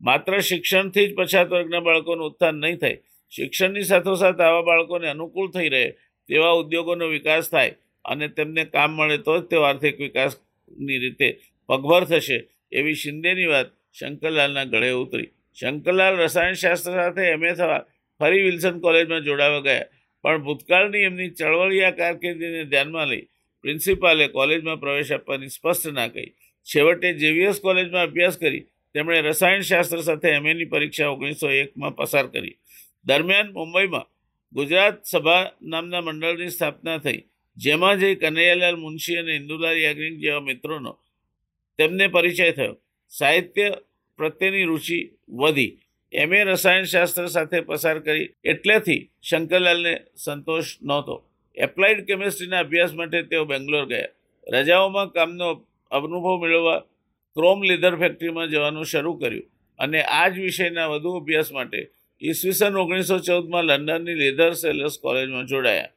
માત્ર 0.00 0.32
શિક્ષણથી 0.50 1.06
જ 1.08 1.12
પછાત 1.14 1.48
વર્ગના 1.54 1.82
બાળકોનું 1.86 2.26
ઉત્થાન 2.30 2.56
નહીં 2.62 2.78
થાય, 2.82 2.98
શિક્ષણની 3.32 3.88
સાથોસાથ 3.90 4.40
આવા 4.40 4.68
બાળકોને 4.68 5.08
અનુકૂળ 5.10 5.50
થઈ 5.54 5.68
રહે 5.74 5.84
તેવા 6.28 6.54
ઉદ્યોગોનો 6.62 7.06
વિકાસ 7.08 7.50
થાય 7.54 7.74
અને 8.04 8.26
તેમને 8.28 8.62
કામ 8.74 8.90
મળે 8.96 9.18
તો 9.26 9.34
જ 9.40 9.42
તેઓ 9.50 9.62
આર્થિક 9.64 9.96
વિકાસની 9.98 10.98
રીતે 11.04 11.28
પગભર 11.68 12.04
થશે 12.10 12.38
એવી 12.72 13.00
શિંદેની 13.02 13.50
વાત 13.52 13.68
શંકરલાલના 13.98 14.70
ગળે 14.72 14.90
ઉતરી. 15.02 15.30
શંકરલાલ 15.56 16.14
રસાયણશાસ્ત્ર 16.22 16.92
સાથે 16.98 17.24
એમએ 17.34 17.50
થવા 17.54 17.80
ફરી 18.20 18.42
વિલ્સન 18.46 18.76
કોલેજમાં 18.84 19.26
જોડાવા 19.28 19.60
ગયા. 19.60 19.88
પણ 20.24 20.42
ભૂતકાળની 20.46 21.04
એમની 21.08 21.30
ચળવળિયા 21.38 21.98
કારકિર્દીને 22.00 22.62
ધ્યાનમાં 22.72 23.08
લઈ 23.08 23.24
પ્રિન્સિપાલે 23.64 24.26
કોલેજમાં 24.28 24.78
પ્રવેશ 24.80 25.12
આપવાની 25.12 25.54
સ્પષ્ટ 25.56 25.94
ના 25.98 26.08
કહી. 26.08 26.30
છેવટે 26.66 27.08
જેવીએસ 27.22 27.58
કોલેજમાં 27.60 28.06
અભ્યાસ 28.08 28.36
કરી 28.38 28.64
તેમણે 28.94 29.20
રસાયણશાસ્ત્ર 29.20 30.00
સાથે 30.00 30.28
એમએની 30.38 30.72
પરીક્ષા 30.72 31.10
ઓગણીસો 31.14 31.48
એકમાં 31.62 31.96
પસાર 31.96 32.26
કરી. 32.26 32.56
દરમિયાન 33.06 33.52
મુંબઈમાં 33.52 34.06
ગુજરાત 34.52 34.96
સભા 35.04 35.42
નામના 35.62 36.00
મંડળની 36.00 36.50
સ્થાપના 36.50 36.98
થઈ. 36.98 37.20
જેમાં 37.56 37.96
જે 38.00 38.08
કનૈયાલાલ 38.14 38.78
મુનશી 38.84 39.18
અને 39.20 39.32
ઇન્દુલાલ 39.40 39.78
યાજ્ઞિક 39.78 40.16
જેવા 40.22 40.40
મિત્રોનો 40.40 40.92
તેમને 41.78 42.06
પરિચય 42.08 42.52
થયો. 42.52 42.74
સાહિત્ય 43.12 43.68
પ્રત્યેની 44.20 44.68
રુચિ 44.70 44.98
વધી. 45.40 45.72
એમએ 46.12 46.38
રસાયણશાસ્ત્ર 46.44 47.26
સાથે 47.26 47.58
પસાર 47.60 47.96
કરી 48.06 48.30
એટલેથી 48.44 49.02
શંકરલાલને 49.22 49.94
સંતોષ 50.16 50.76
નહોતો. 50.82 51.16
એપ્લાઇડ 51.56 52.00
કેમિસ્ટ્રીના 52.08 52.64
અભ્યાસ 52.64 52.92
માટે 52.94 53.18
તેઓ 53.22 53.44
બેંગ્લોર 53.44 53.84
ગયા. 53.84 54.14
રજાઓમાં 54.48 55.12
કામનો 55.12 55.48
અનુભવ 55.90 56.36
મેળવવા 56.42 56.78
ક્રોમ 57.36 57.58
લીધર 57.62 57.94
ફેક્ટરીમાં 57.96 58.52
જવાનું 58.52 58.90
શરૂ 58.92 59.16
કર્યું 59.20 59.46
અને 59.78 60.00
આ 60.18 60.28
જ 60.28 60.34
વિષયના 60.46 60.90
વધુ 60.92 61.10
અભ્યાસ 61.20 61.50
માટે 61.52 61.80
ઈસવીસન 62.22 62.74
ઓગણીસો 62.76 63.16
ચૌદમાં 63.18 63.64
લંડનની 63.64 64.20
લેધર 64.22 64.52
સેલર્સ 64.52 64.96
કોલેજમાં 65.02 65.46
જોડાયા. 65.46 65.94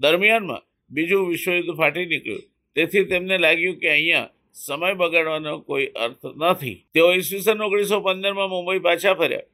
દરમિયાનમાં 0.00 0.62
બીજું 0.90 1.28
વિશ્વયુદ્ધ 1.28 1.76
ફાટી 1.78 2.06
નીકળ્યું. 2.06 2.44
તેથી 2.76 3.04
તેમને 3.04 3.36
લાગ્યું 3.38 3.80
કે 3.82 3.88
અહીંયા 3.90 4.30
સમય 4.54 4.94
બગાડવાનો 4.94 5.52
કોઈ 5.60 5.88
અર્થ 6.04 6.26
નથી. 6.40 6.76
તેઓ 6.94 7.08
ઈસવીસન 7.12 7.60
ઓગણીસો 7.60 8.00
પંદરમાં 8.00 8.50
મુંબઈ 8.50 8.80
પાછા 8.86 9.14
ફર્યા. 9.14 9.48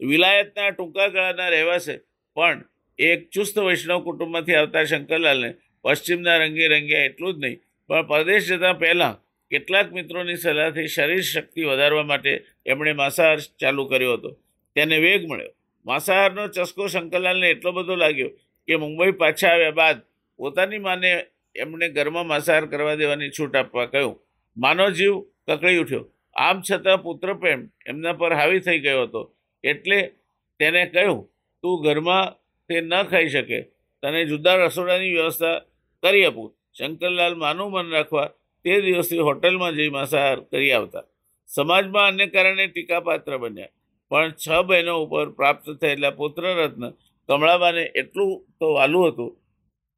વિલાયતના 0.00 0.70
ટૂંકા 0.70 1.08
ગાળાના 1.14 1.50
રહેવાસે 1.50 1.94
પણ 2.36 2.58
એક 2.98 3.20
ચુસ્ત 3.34 3.56
વૈષ્ણવ 3.58 4.00
કુટુંબમાંથી 4.06 4.56
આવતા 4.58 4.84
શંકરલાલને 4.84 5.50
પશ્ચિમના 5.84 6.38
રંગે 6.38 6.66
રંગ્યા 6.68 7.08
એટલું 7.08 7.34
જ 7.34 7.38
નહીં, 7.42 7.58
પણ 7.90 8.06
પરદેશ 8.10 8.46
જતાં 8.48 8.76
પહેલાં 8.82 9.16
કેટલાક 9.50 9.88
મિત્રોની 9.92 10.36
સલાહથી 10.36 10.88
શરીર 10.94 11.24
શક્તિ 11.24 11.62
વધારવા 11.70 12.06
માટે 12.10 12.32
એમણે 12.66 12.92
માંસાહાર 13.00 13.40
ચાલુ 13.60 13.84
કર્યો 13.90 14.16
હતો. 14.16 14.30
તેને 14.76 14.96
વેગ 15.04 15.22
મળ્યો. 15.30 15.52
માંસાહારનો 15.86 16.42
ચસ્કો 16.54 16.88
શંકરલાલને 16.88 17.46
એટલો 17.54 17.70
બધો 17.72 17.94
લાગ્યો 17.96 18.30
કે 18.68 18.74
મુંબઈ 18.76 19.12
પાછા 19.22 19.52
આવ્યા 19.52 19.78
બાદ 19.80 19.98
પોતાની 20.38 20.82
માને 20.86 21.10
એમણે 21.56 21.86
ઘરમાં 21.96 22.26
માંસાહાર 22.26 22.66
કરવા 22.72 22.96
દેવાની 23.00 23.30
છૂટ 23.36 23.54
આપવા 23.56 23.86
કહ્યું. 23.86 24.16
માનો 24.60 24.90
જીવ 24.90 25.14
કકળી 25.48 25.76
ઉઠ્યો. 25.76 26.04
આમ 26.36 26.56
છતાં 26.60 27.02
પુત્ર 27.02 27.34
પ્રેમ 27.34 27.60
એમના 27.86 28.12
પર 28.12 28.32
હાવી 28.32 28.60
થઈ 28.60 28.78
ગયો 28.78 29.02
હતો. 29.02 29.22
એટલે 29.64 29.98
તેને 30.60 30.82
કહ્યું, 30.86 31.20
તું 31.62 31.82
ઘરમાં 31.82 32.34
તે 32.68 32.80
ન 32.80 33.02
ખાઈ 33.02 33.28
શકે. 33.28 33.60
તને 34.02 34.24
જુદા 34.24 34.56
રસોડાની 34.56 35.12
વ્યવસ્થા 35.12 35.58
કરી 36.02 36.24
આપું. 36.24 36.48
શંકરલાલ 36.78 37.34
માનું 37.34 37.72
મન 37.72 37.90
રાખવા 37.90 38.26
તે 38.64 38.80
દિવસથી 38.80 39.18
હોટલમાં 39.18 39.74
જઈ 39.74 39.88
માંસાહાર 39.88 40.40
કરી 40.40 40.72
આવતા. 40.72 41.04
સમાજમાં 41.48 42.06
આને 42.06 42.26
કારણે 42.26 42.66
ટીકાપાત્ર 42.66 43.38
બન્યા. 43.38 43.68
પણ 44.10 44.30
છ 44.30 44.48
બહેનો 44.66 45.02
ઉપર 45.02 45.28
પ્રાપ્ત 45.30 45.66
થયેલા 45.80 46.10
પુત્રરત્ન 46.10 46.84
કમળાબાને 47.28 47.84
એટલું 47.94 48.32
તો 48.60 48.66
વાલું 48.74 49.08
હતું 49.08 49.30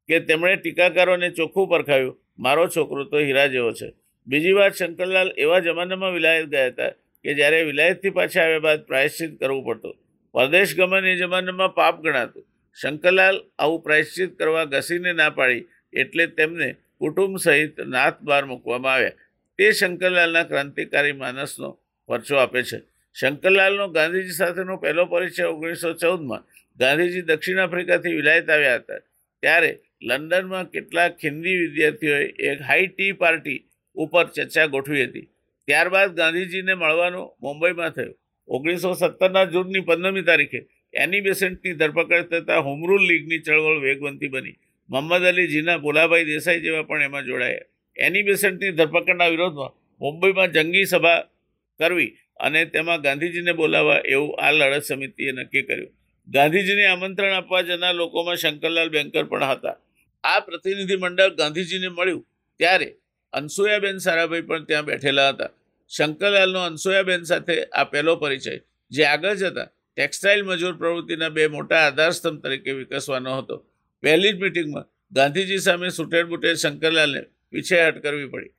કે 0.09 0.19
તેમણે 0.19 0.55
ટીકાકારોને 0.55 1.29
ચોખ્ખું 1.29 1.69
પરખાવ્યું 1.69 2.17
મારો 2.39 2.67
છોકરો 2.67 3.03
તો 3.03 3.17
હીરા 3.17 3.47
જેવો 3.47 3.71
છે. 3.71 3.89
બીજી 4.27 4.51
વાત, 4.51 4.73
શંકરલાલ 4.73 5.31
એવા 5.37 5.59
જમાનામાં 5.59 6.13
વિલાયત 6.13 6.45
ગયા 6.45 6.67
હતા 6.67 6.89
કે 7.25 7.33
જ્યારે 7.33 7.63
વિલાયતથી 7.63 8.09
પાછા 8.09 8.43
આવ્યા 8.43 8.59
બાદ 8.59 8.85
પ્રાયશ્ચિત 8.85 9.39
કરવું 9.39 9.65
પડતું. 9.65 9.95
પરદેશ 10.33 10.75
ગમન 10.75 11.05
એ 11.05 11.15
જમાનામાં 11.15 11.75
પાપ 11.75 12.01
ગણાતું. 12.01 12.45
શંકરલાલ 12.81 13.37
આવું 13.59 13.83
પ્રાયશ્ચિત 13.83 14.37
કરવા 14.37 14.63
ઘસીને 14.63 15.13
ના 15.13 15.29
પાડી 15.29 15.67
એટલે 15.93 16.27
તેમને 16.27 16.69
કુટુંબ 16.97 17.37
સહિત 17.37 17.79
નાથ 17.79 18.21
બહાર 18.21 18.45
મૂકવામાં 18.45 18.93
આવ્યા. 18.93 19.11
તે 19.57 19.71
શંકરલાલના 19.71 20.43
ક્રાંતિકારી 20.43 21.11
માનસનો 21.11 21.69
પરચો 22.07 22.35
આપે 22.35 22.63
છે. 22.63 22.79
શંકરલાલનો 23.15 23.87
ગાંધીજી 23.87 24.31
સાથેનો 24.31 24.77
પહેલો 24.77 25.05
પરિચય 25.05 25.43
ઓગણીસો 25.43 25.93
ચૌદમાં 25.93 26.47
ગાંધીજી 26.79 27.21
દક્ષિણ 27.21 27.59
આફ્રિકાથી 27.59 28.15
વિલાયત 28.15 28.49
આવ્યા 28.49 28.75
હતા. 28.75 29.01
ત્યારે 29.43 29.71
લંડનમાં 30.01 30.65
કેટલાક 30.65 31.13
હિન્દી 31.23 31.57
વિદ્યાર્થીઓએ 31.57 32.25
એક 32.39 32.61
હાઈ 32.61 32.87
ટી 32.87 33.11
પાર્ટી 33.11 33.59
ઉપર 33.95 34.25
ચર્ચા 34.35 34.67
ગોઠવી 34.67 35.05
હતી. 35.05 35.27
ત્યારબાદ 35.67 36.11
ગાંધીજીને 36.15 36.73
મળવાનું 36.73 37.27
મુંબઈમાં 37.41 37.91
થયું. 37.91 38.15
ઓગણીસો 38.47 38.93
સત્તરના 38.93 39.45
જૂનની 39.45 39.83
પંદરમી 39.89 40.25
તારીખે 40.29 40.59
એની 40.93 41.21
બેસેન્ટની 41.21 41.73
ધરપકડ 41.73 42.25
થતાં 42.31 42.65
હોમરૂલ 42.67 43.03
લીગની 43.09 43.41
ચળવળ 43.45 43.79
વેગવંતી 43.85 44.29
બની. 44.29 44.57
મોહમ્મદ 44.89 45.23
અલી 45.25 45.47
જીના 45.47 45.77
ભોલાભાઈ 45.77 46.25
દેસાઈ 46.25 46.61
જેવા 46.61 46.83
પણ 46.83 47.01
એમાં 47.01 47.25
જોડાયા. 47.25 47.69
એની 47.97 48.23
બેસેન્ટની 48.23 48.71
ધરપકડના 48.71 49.29
વિરોધમાં 49.29 49.73
મુંબઈમાં 50.01 50.51
જંગી 50.51 50.85
સભા 50.85 51.19
કરવી 51.79 52.11
અને 52.37 52.65
તેમાં 52.65 53.01
ગાંધીજીને 53.01 53.53
બોલાવવા 53.53 54.01
એવું 54.05 54.35
આ 54.39 54.51
લડત 54.51 54.83
સમિતિએ 54.83 55.31
નક્કી 55.31 55.63
કર્યું. 55.63 55.93
ગાંધીજીને 56.27 56.83
આમંત્રણ 56.87 57.33
આપવા 57.33 57.61
જનાર 57.61 57.95
લોકોમાં 57.95 58.37
શંકરલાલ 58.37 58.89
બેંકર 58.89 59.25
પણ 59.25 59.49
હતા. 59.51 59.75
આ 60.23 60.39
પ્રતિનિધિમંડળ 60.39 61.33
ગાંધીજીને 61.39 61.89
મળ્યું 61.89 62.23
ત્યારે 62.59 62.89
અનસુયાબેન 63.33 63.97
સારાભાઈ 64.05 64.47
પણ 64.49 64.65
ત્યાં 64.69 64.87
બેઠેલા 64.89 65.29
હતા. 65.33 65.51
શંકરલાલનો 65.91 66.61
અનસુયાબેન 66.69 67.23
સાથે 67.31 67.55
આ 67.71 67.85
પહેલો 67.91 68.13
પરિચય, 68.21 68.53
જે 68.91 69.03
આગળ 69.05 69.35
જતા 69.35 69.67
ટેક્સટાઇલ 69.97 70.41
મજૂર 70.49 70.73
પ્રવૃત્તિના 70.81 71.31
બે 71.37 71.47
મોટા 71.55 71.83
આધારસ્તંભ 71.87 72.41
તરીકે 72.43 72.71
વિકસવાનો 72.79 73.31
હતો. 73.37 73.55
પહેલી 74.03 74.33
જ 74.33 74.37
મિટિંગમાં 74.43 74.87
ગાંધીજી 75.11 75.61
સામે 75.67 75.87
સુટેડ 75.89 76.27
બુટેડ 76.31 76.57
શંકરલાલને 76.63 77.21
પીછેહટ 77.51 77.97
કરવી 78.03 78.29
પડી. 78.33 78.53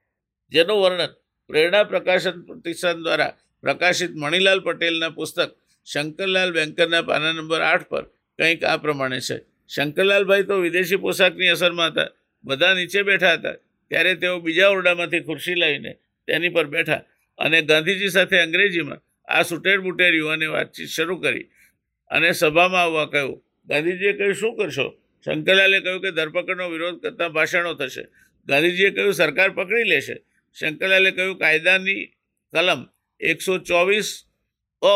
જેનું 0.52 0.78
વર્ણન 0.82 1.12
પ્રેરણા 1.50 1.84
પ્રકાશન 1.92 2.36
પ્રતિષ્ઠાન 2.46 2.98
દ્વારા 3.04 3.32
પ્રકાશિત 3.64 4.12
મણિલાલ 4.22 4.60
પટેલના 4.66 5.16
પુસ્તક 5.18 5.50
શંકરલાલ 5.86 6.50
બેંકરના 6.56 7.02
પાના 7.08 7.32
નંબર 7.32 7.62
આઠ 7.62 7.88
પર 7.90 8.04
કંઈક 8.38 8.62
આ 8.64 8.78
પ્રમાણે 8.84 9.20
છે. 9.20 9.36
શંકરલાલભાઈ 9.70 10.46
તો 10.50 10.54
વિદેશી 10.66 11.02
પોશાકની 11.04 11.50
અસરમાં 11.56 11.90
હતા. 11.92 12.10
બધા 12.44 12.74
નીચે 12.74 13.00
બેઠા 13.02 13.34
હતા. 13.38 13.56
ત્યારે 13.90 14.14
તેઓ 14.22 14.36
બીજા 14.46 14.70
ઓરડામાંથી 14.76 15.24
ખુરશી 15.28 15.58
લાવીને 15.62 15.92
તેની 16.28 16.54
પર 16.56 16.66
બેઠા 16.74 17.02
અને 17.38 17.58
ગાંધીજી 17.70 18.14
સાથે 18.16 18.36
અંગ્રેજીમાં 18.46 19.00
આ 19.28 19.42
સુટેડ 19.50 19.80
બુટેડ 19.86 20.14
યુવાને 20.20 20.46
વાતચીત 20.56 20.90
શરૂ 20.96 21.18
કરી 21.24 21.46
અને 22.10 22.30
સભામાં 22.32 22.84
આવવા 22.86 23.06
કહ્યું, 23.06 23.42
ગાંધીજીએ 23.68 24.12
કહ્યું, 24.18 24.34
શું 24.34 24.54
કરશો? 24.58 24.86
શંકરલાલે 25.26 25.78
કહ્યું 25.80 26.00
કે, 26.02 26.10
ધરપકડનો 26.18 26.66
વિરોધ 26.70 26.98
કરતા 27.02 27.28
ભાષણો 27.28 27.72
થશે. 27.74 28.04
ગાંધીજીએ 28.48 28.90
કહ્યું, 28.90 29.14
સરકાર 29.14 29.50
પકડી 29.50 29.88
લેશે. 29.88 30.16
શંકરલાલે 30.56 31.10
કહ્યું, 31.12 31.38
કાયદાની 31.38 32.02
કલમ 32.52 32.80
એકસો 33.20 33.58
ચોવીસ 33.58 34.08
ઓ 34.82 34.94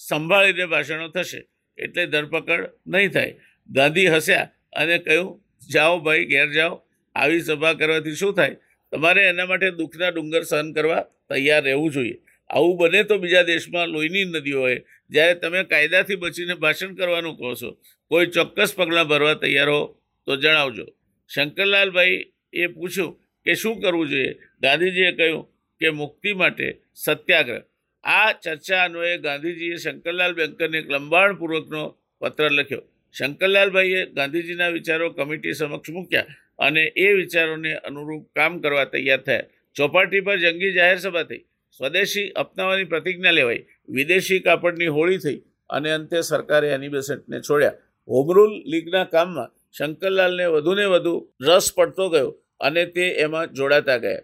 સંભાળીને 0.00 0.66
ભાષણો 0.66 1.08
થશે, 1.10 1.40
એટલે 1.78 2.06
ધરપકડ 2.06 2.62
નહીં 2.86 3.10
થાય. 3.10 3.34
ગાંધી 3.68 4.08
હસ્યા 4.14 4.50
અને 4.72 4.96
કહ્યું, 4.98 5.30
જાઓ 5.68 6.00
ભાઈ, 6.00 6.26
ઘેર 6.26 6.48
જાઓ. 6.50 6.74
આવી 7.14 7.42
સભા 7.42 7.74
કરવાથી 7.74 8.16
શું 8.16 8.34
થાય? 8.34 8.56
તમારે 8.92 9.22
એના 9.28 9.46
માટે 9.46 9.68
દુઃખના 9.80 10.10
ડુંગર 10.10 10.42
સહન 10.42 10.68
કરવા 10.76 11.02
તૈયાર 11.28 11.62
રહેવું 11.64 11.90
જોઈએ. 11.90 12.16
આવું 12.50 12.74
બને 12.78 13.00
તો 13.04 13.18
બીજા 13.18 13.44
દેશમાં 13.44 13.88
લોહીની 13.88 14.24
નદી 14.24 14.52
હોય, 14.52 14.78
જ્યારે 15.10 15.34
તમે 15.34 15.60
કાયદાથી 15.64 16.16
બચીને 16.16 16.54
ભાષણ 16.54 16.92
કરવાનું 16.98 17.36
કહો 17.36 17.54
છો. 17.54 17.70
કોઈ 18.10 18.26
ચોક્કસ 18.26 18.70
પગલાં 18.76 19.06
ભરવા 19.08 19.34
તૈયાર 19.34 19.70
હો 19.70 19.80
તો 20.26 20.32
જણાવજો. 20.36 20.86
શંકરલાલભાઈ 21.30 22.20
એ 22.52 22.68
પૂછ્યું 22.68 23.12
કે 23.46 23.52
શું 23.54 23.74
કરવું 23.82 24.08
જોઈએ? 24.08 24.32
ગાંધીજીએ 24.62 25.12
કહ્યું 25.12 25.44
કે 25.80 25.88
મુક્તિ 25.90 26.30
માટે 26.34 26.66
સત્યાગ્રહ. 26.94 27.62
આ 28.04 28.30
ચર્ચા 28.34 28.82
અન્વયે 28.84 29.16
ગાંધીજીએ 29.18 29.76
શંકરલાલ 29.78 30.32
બેંકરને 30.34 30.78
એક 30.78 30.88
લંબાણપૂર્વકનો 30.94 31.82
પત્ર 32.22 32.50
લખ્યો. 32.50 32.82
શંકરલાલભાઈએ 33.14 34.00
ગાંધીજીના 34.16 34.70
વિચારો 34.76 35.06
કમિટી 35.10 35.54
સમક્ષ 35.54 35.94
મૂક્યા. 35.96 36.28
અને 36.62 36.82
એ 36.96 37.12
વિચારોને 37.12 37.74
અનુરૂપ 37.74 38.26
કામ 38.36 38.60
કરવા 38.60 38.84
તૈયાર 38.84 39.20
થયા. 39.20 39.42
ચોપાટી 39.76 40.20
પર 40.20 40.36
જંગી 40.36 40.72
જાહેર 40.72 40.98
સભા 40.98 41.22
થઈ. 41.22 41.38
સ્વદેશી 41.78 42.28
અપનાવવાની 42.30 42.84
પ્રતિજ્ઞા 42.84 43.30
લેવાઈ. 43.30 43.64
વિદેશી 43.88 44.40
કાપડની 44.40 44.86
હોળી 44.86 45.18
થઈ 45.18 45.42
અને 45.70 45.90
અંતે 45.90 46.20
સરકારે 46.20 46.68
એની 46.68 46.88
બેસેન્ટને 46.88 47.40
છોડ્યા. 47.40 47.72
હોમરૂલ 48.08 48.52
લીગના 48.66 49.04
કામમાં 49.04 49.50
શંકરલાલને 49.78 50.46
વધુને 50.46 50.84
વધુ 50.84 51.14
રસ 51.40 51.72
પડતો 51.76 52.08
ગયો 52.08 52.30
અને 52.60 52.86
તે 52.86 53.04
એમાં 53.08 53.52
જોડાતા 53.52 53.96
ગયા. 53.96 54.18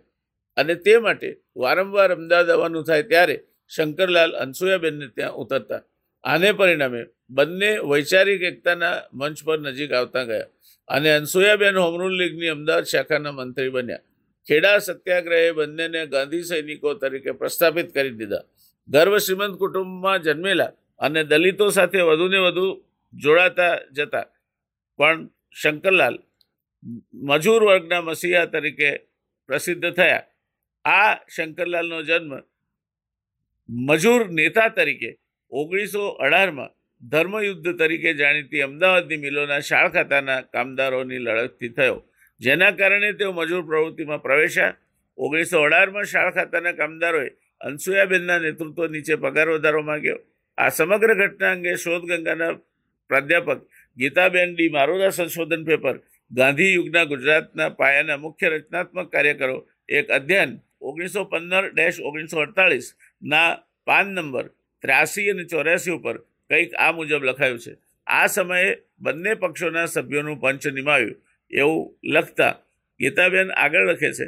અને 0.56 0.74
તે 0.74 0.98
માટે 0.98 1.36
વારંવાર 1.56 2.14
અમદાવાદ 2.14 2.50
આવવાનું 2.50 2.84
થાય 2.84 3.02
ત્યારે 3.02 3.40
શંકરલાલ 3.76 4.32
અનસુયાબેનને 4.32 5.06
ત્યાં 5.06 5.34
ઉતરતા. 5.34 5.82
આને 6.24 6.52
પરિણામે 6.52 7.04
બંને 7.30 7.78
વૈચારિક 7.78 8.42
એકતાના 8.42 8.92
મંચ 9.12 9.44
પર 9.44 9.58
નજીક 9.58 9.92
આવતા 9.92 10.24
ગયા. 10.24 10.46
અને 10.88 11.08
અનસુયાબેન 11.10 11.76
હોમરૂલ 11.76 12.14
લીગની 12.20 12.52
અમદાવાદ 12.56 12.84
શાખાના 12.84 13.32
મંત્રી 13.32 13.68
બન્યા. 13.68 14.04
ખેડા 14.46 14.78
સત્યાગ્રહે 14.78 15.50
બંનેને 15.52 16.00
ગાંધી 16.06 16.42
સૈનિકો 16.42 16.94
તરીકે 16.94 17.32
પ્રસ્થાપિત 17.32 17.88
કરી 17.94 18.10
દીધા. 18.10 18.44
ગર્વ 18.88 19.14
શ્રીમંત 19.18 19.54
કુટુંબમાં 19.58 20.18
જન્મેલા 20.22 20.72
અને 20.98 21.20
દલિતો 21.24 21.66
સાથે 21.70 22.00
વધુને 22.00 22.38
વધુ 22.38 22.66
જોડાતા 23.14 23.74
જતા. 23.92 24.26
પણ 24.98 25.28
શંકરલાલ 25.62 26.16
મજૂર 27.14 27.60
વર્ગના 27.64 28.00
મસીહા 28.00 28.44
તરીકે 28.44 28.90
પ્રસિદ્ધ 29.48 29.90
થયા. 29.90 30.24
આ 30.84 31.14
શંકરલાલનો 31.34 31.98
જન્મ 32.02 32.32
મજૂર 33.68 34.22
નેતા 34.30 34.68
તરીકે 34.68 35.10
ઓગણીસો 35.52 36.02
અઢારમાં 36.24 36.70
ધર્મયુદ્ધ 37.02 37.76
તરીકે 37.78 38.12
જાણીતી 38.14 38.62
અમદાવાદની 38.62 39.22
મિલોના 39.24 39.60
શાળ 39.60 39.90
ખાતાના 39.90 40.42
કામદારોની 40.54 41.20
લડતથી 41.20 41.74
થયો. 41.76 41.98
જેના 42.40 42.72
કારણે 42.72 43.12
તેઓ 43.12 43.32
મજૂર 43.32 43.62
પ્રવૃત્તિમાં 43.66 44.20
પ્રવેશ્યા. 44.20 44.76
ઓગણીસો 45.18 45.62
અઢારમાં 45.64 46.06
શાળ 46.06 46.30
ખાતાના 46.32 46.78
કામદારોએ 46.80 47.30
અનસુયાબેનના 47.60 48.38
નેતૃત્વ 48.38 48.90
નીચે 48.90 49.14
પગાર 49.16 49.48
વધારો 49.48 49.82
માંગ્યો. 49.82 50.18
આ 50.58 50.70
સમગ્ર 50.70 51.12
ઘટના 51.20 51.52
અંગે 51.52 51.76
શોધગંગાના 51.76 52.52
પ્રાધ્યાપક 53.10 53.60
ગીતાબેન 53.98 54.54
ડી 54.54 54.70
મારોદા 54.76 55.10
સંશોધન 55.10 55.62
પેપર, 55.64 55.96
ગાંધી 56.30 56.74
યુગના 56.74 57.06
ગુજરાતના 57.06 57.70
પાયાના 57.80 58.22
મુખ્ય 58.24 58.48
રચનાત્મક 58.50 59.08
કાર્યકરો, 59.12 59.56
એક 59.88 60.06
અધ્યયન, 60.10 60.50
ઓગણીસો 60.80 61.20
પંદર 61.30 61.64
ડેશ 61.72 61.98
ઓગણીસો 62.02 62.42
અડતાળીસના 62.42 63.50
પાન 63.86 64.08
નંબર, 64.14 64.46
ત્ર્યાસી 64.82 65.30
અને 65.30 65.44
ચોર્યાસી 65.52 65.96
ઉપર 65.98 66.16
કંઈક 66.50 66.72
આ 66.78 66.92
મુજબ 66.92 67.22
લખાયું 67.28 67.60
છે. 67.64 67.72
આ 68.06 68.26
સમયે 68.28 68.70
બંને 68.98 69.32
પક્ષોના 69.42 69.86
સભ્યોનું 69.86 70.40
પંચ 70.42 70.64
નિમાવ્યું 70.78 71.16
એવું 71.50 71.80
લખતા 72.14 72.54
ગીતાબેન 73.00 73.48
આગળ 73.56 73.90
લખે 73.90 74.10
છે 74.18 74.26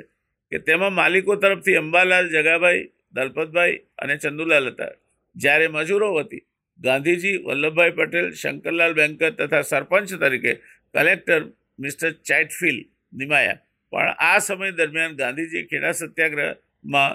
કે 0.52 0.58
તેમાં 0.66 0.92
માલિકો 0.92 1.32
તરફથી 1.36 1.78
અંબાલાલ 1.82 2.26
જગાભાઈ, 2.34 2.82
દલપતભાઈ 3.14 3.76
અને 3.98 4.14
ચંદુલાલ 4.18 4.66
હતા. 4.72 4.92
જ્યારે 5.36 5.66
મજૂરો 5.68 6.08
વતી 6.16 6.42
ગાંધીજી, 6.80 7.36
વલ્લભભાઈ 7.46 7.96
પટેલ, 7.98 8.26
શંકરલાલ 8.32 8.92
બેંકર 8.94 9.32
તથા 9.38 9.62
સરપંચ 9.62 10.10
તરીકે 10.22 10.52
કલેક્ટર 10.94 11.42
મિસ્ટર 11.78 12.12
ચેટફિલ્ડ 12.28 12.86
નિમાયા. 13.12 13.60
પણ 13.92 14.14
આ 14.20 14.38
સમય 14.40 14.72
દરમિયાન 14.78 15.16
ગાંધીજી 15.20 15.64
ખેડા 15.70 15.94
સત્યાગ્રહમાં 16.00 17.12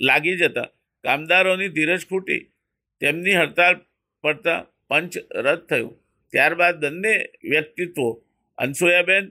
લાગી 0.00 0.36
જતા 0.40 0.68
કામદારોની 1.04 1.70
ધીરજ 1.76 2.02
ખૂટી 2.10 2.40
તેમની 3.02 3.38
હડતાળ 3.40 3.76
પડતા 4.24 4.58
પંચ 4.90 5.14
રદ 5.44 5.62
થયું. 5.68 5.94
ત્યારબાદ 6.32 6.76
બંને 6.82 7.14
વ્યક્તિત્વો, 7.52 8.08
અનસુયાબેન 8.58 9.24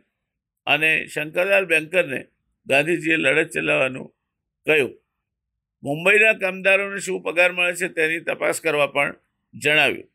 અને 0.68 0.92
શંકરલાલ 1.14 1.66
બેન્કરને 1.72 2.20
ગાંધીજીએ 2.68 3.18
લડત 3.18 3.54
ચલાવવાનું 3.56 4.08
કહ્યું. 4.68 4.94
મુંબઈના 5.84 6.36
કામદારોને 6.42 7.00
શું 7.06 7.24
પગાર 7.26 7.52
મળે 7.58 7.74
છે 7.80 7.88
તેની 7.98 8.26
તપાસ 8.28 8.58
કરવા 8.64 8.94
પણ 8.96 9.16
જણાવ્યું. 9.54 10.10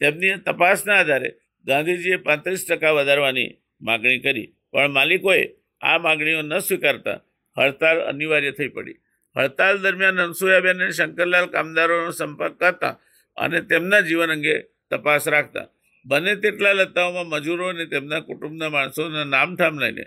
તેમની 0.00 0.36
તપાસના 0.46 0.98
આધારે 1.00 1.30
ગાંધીજીએ 1.64 2.18
પાંત્રીસ 2.26 2.62
ટકા 2.68 2.92
વધારવાની 2.98 3.50
માગણી 3.80 4.20
કરી, 4.26 4.48
પણ 4.72 4.92
માલિકોએ 4.98 5.44
આ 5.82 5.98
માગણીઓ 5.98 6.42
ન 6.42 6.54
સ્વીકારતા 6.60 7.18
હડતાળ 7.56 7.98
અનિવાર્ય 8.10 8.52
થઈ 8.58 8.70
પડી. 8.76 8.98
હડતાળ 9.36 9.78
દરમિયાન 9.84 10.24
અનસુયાબેન 10.26 10.78
અને 10.78 10.92
શંકરલાલ 10.92 11.48
કામદારોનો 11.48 12.12
સંપર્ક 12.12 12.56
કરતા 12.56 12.94
અને 13.36 13.58
તેમના 13.62 14.02
જીવન 14.02 14.34
અંગે 14.36 14.54
તપાસ 14.90 15.26
રાખતા. 15.26 15.66
બને 16.06 16.32
તેટલા 16.36 16.74
લતાઓમાં 16.74 17.28
મજૂરો 17.28 17.68
અને 17.68 17.86
તેમના 17.86 18.20
કુટુંબના 18.20 18.70
માણસોના 18.70 19.26
નામઠામ 19.26 19.76
લઈને 19.78 20.04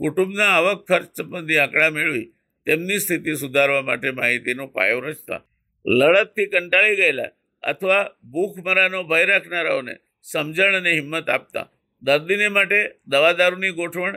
કુટુંબના 0.00 0.50
આવક 0.56 0.80
ખર્ચ 0.88 1.16
સંબંધી 1.16 1.60
આંકડા 1.62 1.90
મેળવી 1.90 2.26
તેમની 2.66 3.00
સ્થિતિ 3.00 3.36
સુધારવા 3.36 3.82
માટે 3.82 4.12
માહિતીનો 4.12 4.64
પાયો 4.68 5.00
રચતા. 5.00 5.40
લડતથી 5.84 6.48
કંટાળી 6.48 6.96
ગયેલા 6.96 7.30
અથવા 7.62 8.04
ભૂખમરાનો 8.32 9.00
ભય 9.04 9.26
રાખનારાઓને 9.26 9.94
સમજણ 10.24 10.78
અને 10.80 10.92
હિંમત 10.98 11.28
આપતા 11.28 11.66
દર્દીને 12.02 12.48
માટે 12.48 12.80
દવાદારૂની 13.06 13.76
ગોઠવણ 13.80 14.16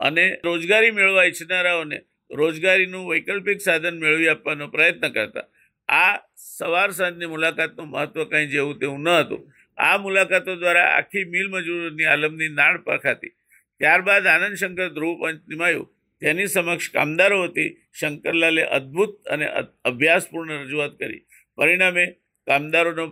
અને 0.00 0.24
રોજગારી 0.44 0.96
મેળવવા 0.98 1.26
ઈચ્છનારાઓને 1.28 1.98
રોજગારીનું 2.30 3.08
વૈકલ્પિક 3.10 3.60
સાધન 3.60 3.96
મેળવી 4.02 4.28
આપવાનો 4.28 4.68
પ્રયત્ન 4.68 5.12
કરતા. 5.12 5.46
આ 5.88 6.14
સવાર 6.58 6.90
સાંજની 6.92 7.32
મુલાકાતનું 7.34 7.88
મહત્ત્વ 7.88 8.28
કંઈ 8.30 8.50
જેવું 8.54 8.78
તેવું 8.80 9.02
ન 9.02 9.10
હતું. 9.20 9.42
આ 9.78 9.96
મુલાકાતો 9.98 10.56
દ્વારા 10.56 10.88
આખી 10.98 11.24
મિલ 11.24 11.48
મજૂરોની 11.48 12.10
આલમની 12.12 12.50
નાણ 12.60 12.82
પરખાતી. 12.86 13.34
ત્યારબાદ 13.80 14.26
આનંદ 14.26 14.56
શંકર 14.56 14.88
ધ્રુવ 14.96 15.14
પંચ 15.20 15.42
નિમાયું 15.48 15.88
તેની 16.22 16.48
સમક્ષ 16.48 16.92
કામદારો 16.96 17.38
વતી 17.44 17.70
શંકરલાલે 18.00 18.64
અદ્ભુત 18.78 19.12
અને 19.32 19.46
અભ્યાસપૂર્ણ 19.84 20.62
રજૂઆત 20.64 20.94
કરી. 21.00 21.22
પરિણામે 21.58 22.04
કામદારોનો 22.46 23.04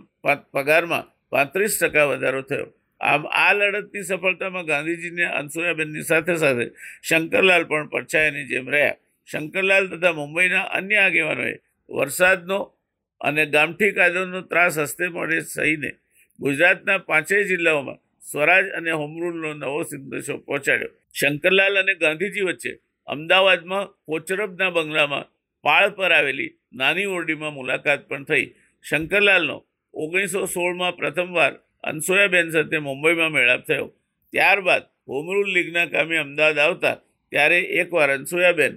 પગારમાં 0.54 1.06
પાંત્રીસ 1.30 1.78
ટકા 1.80 2.06
વધારો 2.10 2.42
થયો. 2.42 2.68
આમ 3.00 3.22
આ 3.42 3.52
લડતની 3.54 4.04
સફળતામાં 4.04 4.66
ગાંધીજીને 4.66 5.26
અનસુયાબેનની 5.40 6.08
સાથે 6.10 6.34
સાથે 6.44 6.66
શંકરલાલ 7.02 7.64
પણ 7.70 7.92
પડછાયાની 7.92 8.48
જેમ 8.52 8.68
રહ્યા. 8.68 8.96
શંકરલાલ 9.28 9.86
તથા 9.92 10.12
મુંબઈના 10.12 10.66
અન્ય 10.78 10.98
આગેવાનોએ 11.04 11.54
વરસાદનો 11.88 12.58
અને 13.20 13.44
ગામઠી 13.46 13.92
કાયદોનો 13.92 14.40
ત્રાસ 14.42 14.76
હસ્તે 14.78 15.04
મળે 15.08 15.40
સહીને 15.46 15.90
ગુજરાતના 16.38 16.98
પાંચેય 17.08 17.48
જિલ્લાઓમાં 17.50 18.00
સ્વરાજ 18.22 18.66
અને 18.78 18.92
હોમરૂલનો 18.92 19.50
નવો 19.54 19.80
સંદેશો 19.84 20.34
પહોંચાડ્યો. 20.38 20.92
શંકરલાલ 21.14 21.76
અને 21.76 21.94
ગાંધીજી 21.94 22.46
વચ્ચે 22.48 22.72
અમદાવાદમાં 23.08 23.90
કોચરબના 24.06 24.70
બંગલામાં 24.70 25.30
પાળ 25.64 25.88
પર 25.90 26.12
આવેલી 26.12 26.50
નાની 26.72 27.08
ઓરડીમાં 27.08 27.54
મુલાકાત 27.54 28.02
પણ 28.08 28.24
થઈ. 28.24 28.46
શંકરલાલનો 28.84 29.56
ઓગણીસો 29.94 30.46
સોળમાં 30.46 30.98
પ્રથમવાર 30.98 31.54
અનસોયાબેન 31.84 32.48
સાથે 32.52 32.78
મુંબઈમાં 32.78 33.32
મેળાપ 33.32 33.62
થયો. 33.66 33.88
ત્યારબાદ 34.32 34.84
હોમરૂલ 35.08 35.50
લીગના 35.56 35.86
કામે 35.86 36.16
અમદાવાદ 36.18 36.58
આવતા 36.58 36.96
ત્યારે 37.32 37.58
એકવાર 37.80 38.10
અનસુયાબેન 38.10 38.74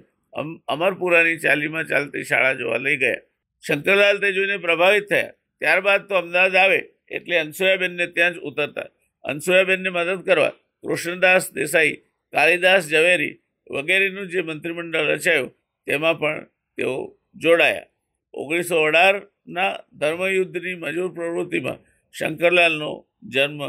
અમરપુરાની 0.68 1.38
ચાલીમાં 1.38 1.88
ચાલતી 1.92 2.24
શાળા 2.24 2.54
જોવા 2.54 2.82
લઈ 2.86 2.98
ગયા. 2.98 3.22
શંકરલાલ 3.64 4.18
તે 4.24 4.34
જોઈને 4.38 4.58
પ્રભાવિત 4.58 5.06
થયા. 5.10 5.34
ત્યારબાદ 5.62 6.08
તો 6.10 6.16
અમદાવાદ 6.16 6.56
આવે 6.56 6.80
એટલે 7.12 7.36
અનસુયાબેનને 7.40 8.08
ત્યાં 8.08 8.34
જ 8.34 8.38
ઉતરતા. 8.50 8.90
અનસુયાબેનને 9.26 9.90
મદદ 9.90 10.22
કરવા 10.26 10.54
કૃષ્ણદાસ 10.84 11.46
દેસાઈ, 11.54 11.96
કાલિદાસ 12.34 12.84
ઝવેરી 12.90 13.34
વગેરેનું 13.68 14.28
જે 14.32 14.42
મંત્રીમંડળ 14.42 15.12
રચાયું, 15.14 15.52
તેમાં 15.88 16.20
પણ 16.20 16.48
તેઓ 16.78 16.96
જોડાયા. 17.36 17.88
ઓગણીસો 18.34 18.76
અઢારના 18.88 19.72
ધર્મયુદ્ધની 20.00 20.76
મજૂર 20.76 21.10
પ્રવૃત્તિમાં 21.14 21.80
શંકરલાલનો 22.16 22.92
જન્મ 23.34 23.62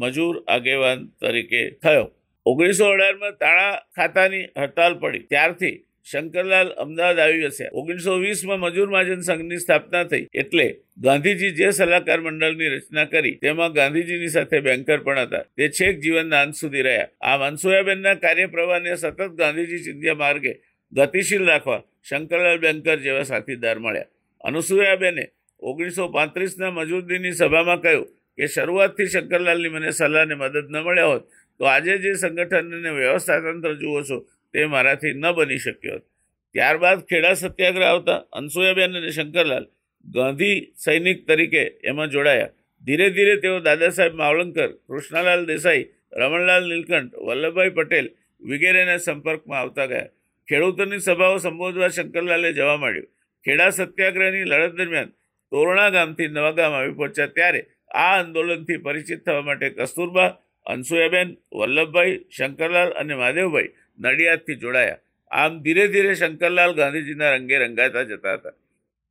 મજૂર 0.00 0.34
આગેવાન 0.48 1.00
તરીકે 1.20 1.62
થયો. 1.82 2.06
ઓગણીસો 2.46 2.84
અઢારમાં 2.86 3.38
તાળા 3.42 3.74
ખાતાની 3.96 4.46
હડતાલ 4.58 4.94
પડી. 4.94 5.26
ત્યારથી 5.30 5.76
શંકરલાલ 6.06 6.70
અમદાવાદ 6.78 7.18
આવી 7.18 7.42
વસ્યા 7.44 7.74
ઓગણીસો 7.74 8.12
વીસમાં 8.20 8.60
મજૂર 8.60 8.88
મહાજન 8.88 9.22
સંઘની 9.22 9.58
સ્થાપના 9.58 10.04
થઈ 10.04 10.24
એટલે 10.34 10.66
ગાંધીજી 10.98 11.52
જે 11.52 11.72
સલાહકાર 11.72 12.20
મંડળની 12.20 12.70
રચના 12.70 13.06
કરી 13.06 13.34
તેમાં 13.38 13.72
ગાંધીજીની 13.72 14.30
સાથે 14.30 14.60
બેન્કર 14.60 15.00
પણ 15.00 15.26
હતા. 15.26 15.44
તે 15.56 15.68
છેક 15.70 16.00
જીવનના 16.02 16.42
અંત 16.42 16.54
સુધી 16.54 16.82
રહ્યા. 16.82 17.10
આ 17.20 17.36
મનસુયાબેનના 17.40 18.16
કાર્યપ્રવાહને 18.16 18.96
સતત 18.96 19.28
ગાંધીજી 19.34 19.84
ચિંધ્યા 19.86 20.22
માર્ગે 20.22 20.52
ગતિશીલ 20.92 21.44
રાખવા 21.46 21.82
શંકરલાલ 22.02 22.58
બેન્કર 22.58 22.98
જેવા 22.98 23.24
સાથીદાર 23.24 23.78
મળ્યા. 23.78 24.10
અનુસુયાબેને 24.44 25.24
ઓગણીસો 25.62 26.08
પાંત્રીસના 26.10 26.72
મજૂર 26.72 27.04
દિનની 27.04 27.34
સભામાં 27.34 27.80
કહ્યું 27.80 28.08
કે 28.38 28.48
શરૂઆતથી 28.48 29.08
શંકરલાલની 29.08 29.70
મને 29.70 29.92
સલાહ 29.92 30.22
અને 30.22 30.34
મદદ 30.34 30.66
ન 30.66 30.76
મળ્યા 30.80 31.12
હોત 31.12 31.24
તો 31.60 31.64
આજે 31.66 31.94
જે 31.98 32.10
સંગઠન 32.16 32.74
અને 32.74 32.90
વ્યવસ્થા 32.92 33.40
તંત્ર 33.40 33.74
જુઓ 33.76 34.02
છો 34.02 34.18
તે 34.54 34.66
મારાથી 34.66 35.14
ન 35.14 35.26
બની 35.36 35.58
શક્યો 35.58 35.96
હતો. 35.96 36.06
ત્યારબાદ 36.54 37.00
ખેડા 37.10 37.34
સત્યાગ્રહ 37.34 37.86
આવતા 37.88 38.18
અનસુયાબેન 38.32 38.96
અને 38.96 39.10
શંકરલાલ 39.16 39.66
ગાંધી 40.06 40.56
સૈનિક 40.84 41.18
તરીકે 41.28 41.62
એમાં 41.82 42.10
જોડાયા. 42.10 42.54
ધીરે 42.84 43.06
ધીરે 43.16 43.34
તેઓ 43.42 43.56
દાદા 43.60 43.90
સાહેબ 43.90 44.14
માવલંકર, 44.14 44.70
કૃષ્ણલાલ 44.88 45.42
દેસાઈ, 45.46 45.84
રમણલાલ 46.12 46.64
નીલકંઠ, 46.70 47.14
વલ્લભભાઈ 47.26 47.76
પટેલ 47.78 48.06
વગેરેના 48.42 48.98
સંપર્કમાં 48.98 49.60
આવતા 49.62 49.86
ગયા. 49.86 50.12
ખેડૂતોની 50.48 51.00
સભાઓ 51.00 51.38
સંબોધવા 51.38 51.90
શંકરલાલે 51.96 52.52
જવા 52.52 52.78
માંડ્યું. 52.78 53.10
ખેડા 53.44 53.70
સત્યાગ્રહની 53.70 54.48
લડત 54.50 54.76
દરમિયાન 54.78 55.12
તોરણા 55.52 55.90
ગામથી 55.90 56.28
નવાગામ 56.28 56.72
આવી 56.72 56.96
પહોંચ્યા 56.98 57.34
ત્યારે 57.36 57.60
આ 57.94 58.08
આંદોલનથી 58.16 58.82
પરિચિત 58.86 59.20
થવા 59.24 59.42
માટે 59.42 59.68
કસ્તુરબા, 59.70 60.30
અનસુયાબેન, 60.66 61.28
વલ્લભભાઈ, 61.52 62.16
શંકરલાલ 62.36 62.90
અને 63.00 63.14
મહાદેવભાઈ 63.14 63.70
નડિયાદથી 64.00 64.58
જોડાયા. 64.64 65.00
આમ 65.30 65.52
ધીરે 65.64 65.84
ધીરે 65.94 66.12
શંકરલાલ 66.14 66.72
ગાંધીજીના 66.80 67.32
રંગે 67.36 67.56
રંગાતા 67.62 68.04
જતા 68.10 68.36
હતા. 68.36 68.54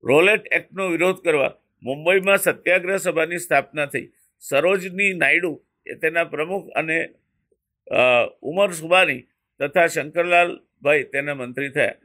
રોલેટ 0.04 0.46
એક્ટનો 0.58 0.84
વિરોધ 0.94 1.22
કરવા 1.26 1.54
મુંબઈમાં 1.84 2.40
સત્યાગ્રહ 2.40 3.00
સભાની 3.06 3.44
સ્થાપના 3.46 3.88
થઈ. 3.94 4.08
સરોજની 4.44 5.14
નાયડુ 5.22 5.52
એ 5.86 5.96
તેના 6.02 6.26
પ્રમુખ 6.34 6.68
અને 6.80 6.98
ઉમર 8.42 8.72
સુબાની 8.82 9.22
તથા 9.60 9.88
શંકરલાલભાઈ 9.88 11.06
તેના 11.14 11.40
મંત્રી 11.42 11.72
થયા. 11.78 12.00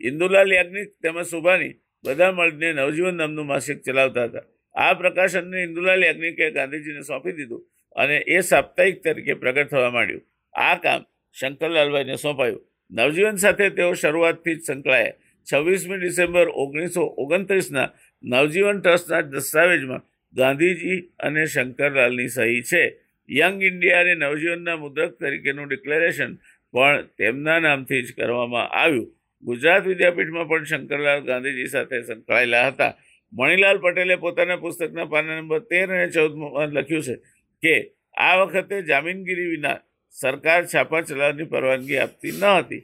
ઇન્દુલાલ 0.00 0.50
યાજ્ઞિક 0.56 0.90
તેમજ 1.02 1.20
સુભાની 1.34 1.74
બધા 2.04 2.32
મળીને 2.32 2.72
નવજીવન 2.78 3.16
નામનું 3.20 3.46
માસિક 3.52 3.78
ચલાવતા 3.86 4.26
હતા. 4.28 4.46
આ 4.74 4.92
પ્રકાશનને 4.94 5.62
ઇન્દુલાલ 5.68 6.02
યાજ્ઞિકે 6.06 6.50
ગાંધીજીને 6.56 7.02
સોંપી 7.10 7.36
દીધું 7.38 7.62
અને 7.96 8.16
એ 8.26 8.42
સાપ્તાહિક 8.50 9.02
તરીકે 9.04 9.34
પ્રગટ 9.42 9.70
થવા 9.70 9.90
માંડ્યું. 9.96 10.24
આ 10.54 10.76
કામ 10.84 11.02
શંકરલાલભાઈને 11.36 12.16
સોંપાયું. 12.16 12.62
નવજીવન 12.90 13.36
સાથે 13.36 13.70
તેઓ 13.70 13.94
શરૂઆતથી 13.94 14.56
જ 14.56 14.60
સંકળાયા. 14.60 15.18
છવ્વીસમી 15.46 15.98
ડિસેમ્બર 15.98 16.48
ઓગણીસો 16.54 17.02
ઓગણત્રીસના 17.16 17.88
નવજીવન 18.24 18.80
ટ્રસ્ટના 18.80 19.22
દસ્તાવેજમાં 19.22 20.02
ગાંધીજી 20.34 20.98
અને 21.18 21.46
શંકરલાલની 21.46 22.28
સહી 22.28 22.62
છે. 22.62 22.82
યંગ 23.28 23.62
ઇન્ડિયા 23.62 24.00
અને 24.00 24.14
નવજીવનના 24.14 24.76
મુદ્રક 24.76 25.12
તરીકેનું 25.18 25.68
ડિક્લેરેશન 25.68 26.32
પણ 26.74 27.08
તેમના 27.16 27.60
નામથી 27.60 28.02
જ 28.02 28.14
કરવામાં 28.14 28.68
આવ્યું. 28.72 29.08
ગુજરાત 29.42 29.84
વિદ્યાપીઠમાં 29.84 30.48
પણ 30.48 30.64
શંકરલાલ 30.64 31.20
ગાંધીજી 31.20 31.66
સાથે 31.66 32.02
સંકળાયેલા 32.02 32.70
હતા. 32.70 32.92
મણિલાલ 33.32 33.78
પટેલે 33.78 34.16
પોતાના 34.16 34.56
પુસ્તકના 34.56 35.06
પાના 35.06 35.40
નંબર 35.40 35.62
તેર 35.70 35.92
અને 35.92 36.06
ચૌદમાં 36.08 36.74
લખ્યું 36.74 37.02
છે 37.02 37.16
કે, 37.62 37.74
આ 38.16 38.34
વખતે 38.44 38.82
જામીનગીરી 38.82 39.50
વિના 39.50 39.78
સરકાર 40.14 40.62
છાપા 40.66 41.00
ચલાવવાની 41.00 41.44
પરવાનગી 41.44 41.98
આપતી 41.98 42.32
ન 42.32 42.44
હતી. 42.44 42.82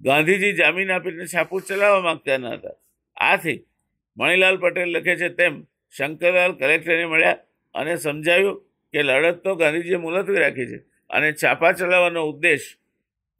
ગાંધીજી 0.00 0.52
જામીન 0.52 0.90
આપીને 0.90 1.26
છાપું 1.26 1.62
ચલાવવા 1.62 2.00
માંગતા 2.00 2.38
ન 2.38 2.46
હતા. 2.46 2.76
આથી 3.16 3.58
મણિલાલ 4.16 4.56
પટેલ 4.56 4.88
લખે 4.88 5.14
છે 5.16 5.28
તેમ 5.28 5.54
શંકરલાલ 5.94 6.52
કલેક્ટરને 6.52 7.06
મળ્યા 7.06 7.42
અને 7.74 7.92
સમજાવ્યું 7.96 8.56
કે 8.94 9.00
લડત 9.02 9.42
તો 9.42 9.50
ગાંધીજીએ 9.56 9.98
મુલતવી 9.98 10.38
રાખી 10.38 10.66
છે 10.66 10.78
અને 11.10 11.28
છાપા 11.32 11.72
ચલાવવાનો 11.72 12.22
ઉદ્દેશ 12.28 12.66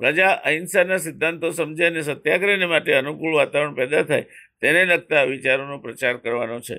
પ્રજા 0.01 0.33
અહિંસાના 0.45 0.99
સિદ્ધાંતો 0.99 1.51
સમજે 1.51 1.85
અને 1.87 2.01
સત્યાગ્રહને 2.03 2.67
માટે 2.67 2.93
અનુકૂળ 2.95 3.35
વાતાવરણ 3.35 3.75
પેદા 3.75 4.03
થાય 4.03 4.25
તેને 4.61 4.85
લગતા 4.85 5.25
વિચારોનો 5.25 5.77
પ્રચાર 5.79 6.15
કરવાનો 6.17 6.61
છે. 6.61 6.77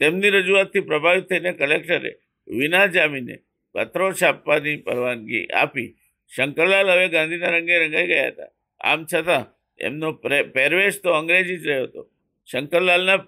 તેમની 0.00 0.30
રજૂઆતથી 0.30 0.80
પ્રભાવિત 0.80 1.26
થઈને 1.28 1.50
કલેક્ટરે 1.52 2.10
વિના 2.48 2.86
જામીને 2.86 3.36
પત્રો 3.74 4.12
છાપવાની 4.12 4.76
પરવાનગી 4.76 5.44
આપી. 5.62 5.90
શંકરલાલ 6.32 6.90
હવે 6.90 7.06
ગાંધીના 7.08 7.54
રંગે 7.56 7.78
રંગાઈ 7.78 8.06
ગયા 8.06 8.28
હતા. 8.28 8.50
આમ 8.80 9.06
છતાં 9.14 9.44
એમનો 9.78 10.12
પહેરવેશ 10.54 11.00
તો 11.02 11.10
અંગ્રેજી 11.10 11.56
જ 11.56 11.66
રહ્યો 11.68 11.84
હતો. 11.84 12.02
શંકરલાલના 12.48 13.18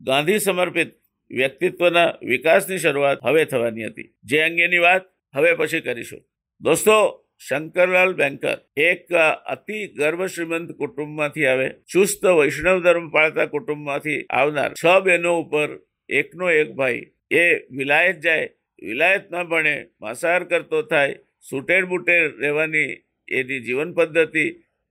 ગાંધી 0.00 0.38
સમર્પિત 0.38 0.90
વ્યક્તિત્વના 1.30 2.08
વિકાસની 2.22 2.78
શરૂઆત 2.78 3.18
હવે 3.24 3.44
થવાની 3.44 3.86
હતી. 3.86 4.08
જે 4.24 4.42
અંગેની 4.42 4.78
વાત 4.78 5.04
હવે 5.34 5.54
પછી 5.54 5.80
કરીશું. 5.80 6.22
દોસ્તો, 6.60 6.96
શંકરલાલ 7.38 8.12
બેન્કર 8.14 8.58
એક 8.76 9.06
અતિ 9.46 9.78
ગર્વ 9.98 10.26
શ્રીમંત 10.26 10.70
કુટુંબમાંથી 10.72 11.46
આવે, 11.46 11.68
ચુસ્ત 11.92 12.22
વૈષ્ણવ 12.26 12.78
ધર્મ 12.82 13.08
પાળતા 13.10 13.46
કુટુંબમાંથી 13.46 14.20
આવનાર 14.30 14.70
છ 14.72 14.84
બહેનો 15.04 15.32
ઉપર 15.40 15.68
એકનો 16.08 16.50
એક 16.50 16.70
ભાઈ 16.72 17.02
એ 17.30 17.44
વિલાયત 17.70 18.20
જાય 18.20 18.48
વિલાયતમાં 18.82 19.48
ભણે 19.48 19.74
માંસાહાર 20.00 20.44
કરતો 20.44 20.82
થાય 20.82 21.20
સુટેર 21.42 21.82
બુટેર 21.86 22.22
રહેવાની 22.38 22.90
એની 23.28 23.60
જીવન 23.60 23.90
પદ્ધતિ, 23.94 24.44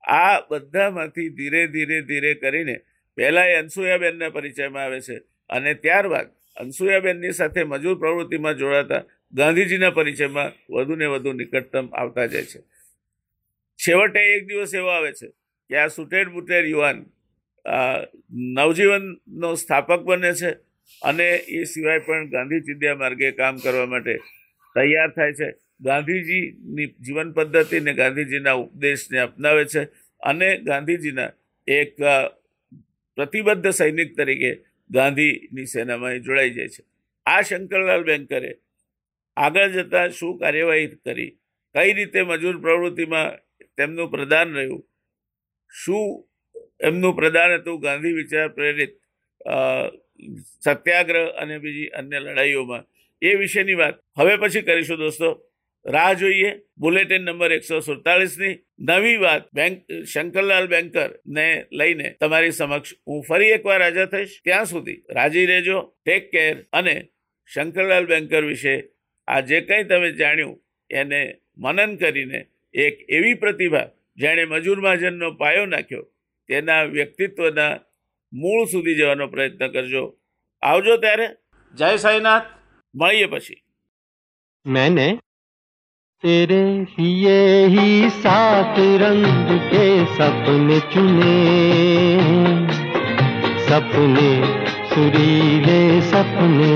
આ 0.04 0.42
બધામાંથી 0.42 1.30
ધીરે 1.30 1.62
ધીરે 1.68 1.98
ધીરે 2.02 2.32
કરીને 2.36 2.76
પહેલાં 3.18 3.50
એ 3.50 3.56
અનસુયાબેનના 3.56 4.30
પરિચયમાં 4.30 4.86
આવે 4.86 5.00
છે 5.02 5.16
અને 5.50 5.72
ત્યારબાદ 5.76 6.28
અનસૂયાબેનની 6.58 7.34
સાથે 7.34 7.62
મજૂર 7.66 7.96
પ્રવૃત્તિમાં 8.00 8.58
જોડાતા 8.58 9.04
ગાંધીજીના 9.34 9.92
પરિચયમાં 9.92 10.52
વધુ 10.70 10.96
ને 10.96 11.08
વધુ 11.08 11.34
નિકટતમ 11.34 11.88
આવતા 11.94 12.28
જાય 12.28 12.46
છે. 12.46 12.60
છેવટે 13.80 14.22
એક 14.36 14.44
દિવસ 14.48 14.74
એવો 14.74 14.90
આવે 14.90 15.12
છે 15.14 15.28
કે 15.70 15.76
આ 15.78 15.90
સુટેડ 15.90 16.30
બુટેડ 16.30 16.66
યુવાન 16.66 17.00
નવજીવનનો 18.56 19.50
સ્થાપક 19.56 20.02
બને 20.08 20.32
છે 20.34 20.52
અને 21.02 21.28
એ 21.58 21.66
સિવાય 21.72 22.06
પણ 22.08 22.30
ગાંધી 22.36 22.66
ચિંધ્યા 22.68 23.02
માર્ગે 23.04 23.32
કામ 23.42 23.56
કરવા 23.64 23.90
માટે 23.94 24.16
તૈયાર 24.76 25.12
થાય 25.18 25.34
છે. 25.40 25.50
ગાંધીજીની 25.82 26.90
જીવન 27.06 27.30
પદ્ધતિને 27.38 27.94
ગાંધીજીના 28.02 28.58
ઉપદેશને 28.64 29.20
અપનાવે 29.28 29.64
છે 29.74 29.82
અને 30.22 30.50
ગાંધીજીના 30.70 31.32
એક 31.68 31.96
પ્રતિબદ્ધ 33.18 33.72
સૈનિક 33.80 34.12
તરીકે 34.18 34.52
ગાંધીની 34.90 35.68
સેનામાં 35.68 36.24
જોડાઈ 36.26 36.54
જાય 36.58 36.74
છે. 36.76 36.84
આ 37.26 37.42
શંકરલાલ 37.42 38.04
બેન્કરે 38.10 38.52
આગળ 39.38 39.70
જતાં 39.76 40.10
શું 40.18 40.34
કાર્યવાહી 40.40 40.90
કરી, 41.06 41.32
કઈ 41.76 41.92
રીતે 41.98 42.20
મજૂર 42.24 42.58
પ્રવૃત્તિમાં 42.64 43.40
તેમનું 43.78 44.10
પ્રદાન 44.14 44.50
રહ્યું, 44.58 44.84
શું 45.74 46.06
એમનું 46.88 47.16
પ્રદાન 47.20 47.52
હતું 47.58 47.80
ગાંધી 47.86 48.18
વિચાર 48.20 48.50
પ્રેરિત 48.58 48.94
સત્યાગ્રહ 50.62 51.26
અને 51.26 51.58
બીજી 51.58 51.88
અન્ય 51.88 52.20
લડાઈઓમાં. 52.20 52.84
એ 53.22 53.36
વિશેની 53.36 53.74
વાત. 53.74 53.96
હવે 54.18 54.36
પછી 54.38 54.62
કરીશું 54.62 54.98
દોસ્તો. 54.98 55.50
રાહ 55.86 56.14
જોઈએ. 56.14 56.60
બુલેટિન 56.78 57.22
નંબર 57.22 57.52
એકસો 57.52 57.80
સુડતાલીસની 57.80 58.60
નવી 58.80 59.18
વાત 59.18 59.54
બેંક, 59.54 60.04
શંકરલાલ 60.04 60.68
બેન્કર 60.68 61.10
ને 61.28 61.66
લઈને 61.72 62.16
તમારી 62.20 62.52
સમક્ષ 62.52 62.94
હું 63.08 63.24
ફરી 63.24 63.50
એકવાર 63.50 63.82
હાજર 63.82 64.06
થઈશ. 64.06 64.42
ત્યાં 64.44 64.66
સુધી 64.66 65.04
રાજી 65.10 65.46
રહેજો. 65.46 65.94
ટેક 66.06 66.32
કેર 66.32 66.66
અને 66.74 66.96
શંકરલાલ 67.46 68.06
બેન્કર 68.06 68.44
વિશે 68.44 68.76
આ 69.28 69.40
જે 69.40 69.62
કંઈ 69.62 69.84
તમે 69.84 70.12
જાણ્યું, 70.12 70.62
એને 70.90 71.36
મનન 71.58 71.96
કરીને 71.96 72.46
એક 72.74 73.06
એવી 73.10 73.34
પ્રતિભા 73.34 73.90
જેણે 74.18 74.46
મજૂર 74.46 74.80
મહાજનનો 74.82 75.32
પાયો 75.32 75.66
નાખ્યો, 75.66 76.04
તેના 76.48 76.84
વ્યક્તિત્વના 76.84 77.80
મૂળ 78.33 78.67
સુધી 78.67 78.97
જવાનો 78.97 79.27
પ્રયત્ન 79.29 79.73
કરજો 79.73 80.05
આવજો 80.63 80.99
ત્યારે 80.99 81.27
જય 81.75 81.97
સાઈનાથ 81.99 82.53
મળીએ 82.95 83.29
પછી 83.29 83.59
मैंने 84.67 85.09
तेरे 86.25 86.63
लिए 86.93 87.35
ही 87.69 88.11
सात 88.13 88.79
रंग 89.03 89.51
के 89.69 89.85
सपने 90.15 90.79
चुने 90.93 91.37
सपने 93.69 94.31
सुरीले 94.91 95.79
सपने 96.09 96.73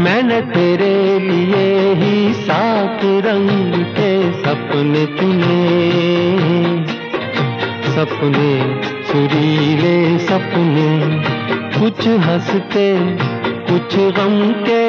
मैंने 0.00 0.40
तेरे 0.48 0.92
लिए 1.20 1.66
ही 1.94 2.32
सात 2.40 3.04
रंग 3.26 3.74
के 3.96 4.10
सपने 4.40 5.04
चुने 5.14 5.60
सपने 7.94 8.50
सुरीले 9.09 10.19
सपने, 10.19 10.89
कुछ 11.79 12.07
हँसते, 12.07 12.83
कुछ 13.69 13.95
गम 13.95 14.35
के 14.67 14.83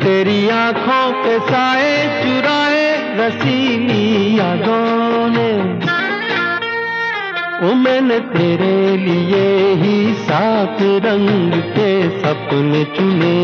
तेरी 0.00 0.48
आँखों 0.48 1.12
के 1.12 1.38
साए 1.38 1.94
चुराए 2.22 2.82
रसीली 3.16 4.38
यादों 4.38 5.28
ने। 5.28 5.48
ओ 7.66 7.74
मैंने 7.74 8.18
तेरे 8.18 8.96
लिए 8.96 9.46
ही 9.74 10.14
सात 10.14 10.82
रंग 10.82 11.52
के 11.52 11.92
सपने 12.18 12.84
चुने 12.84 13.36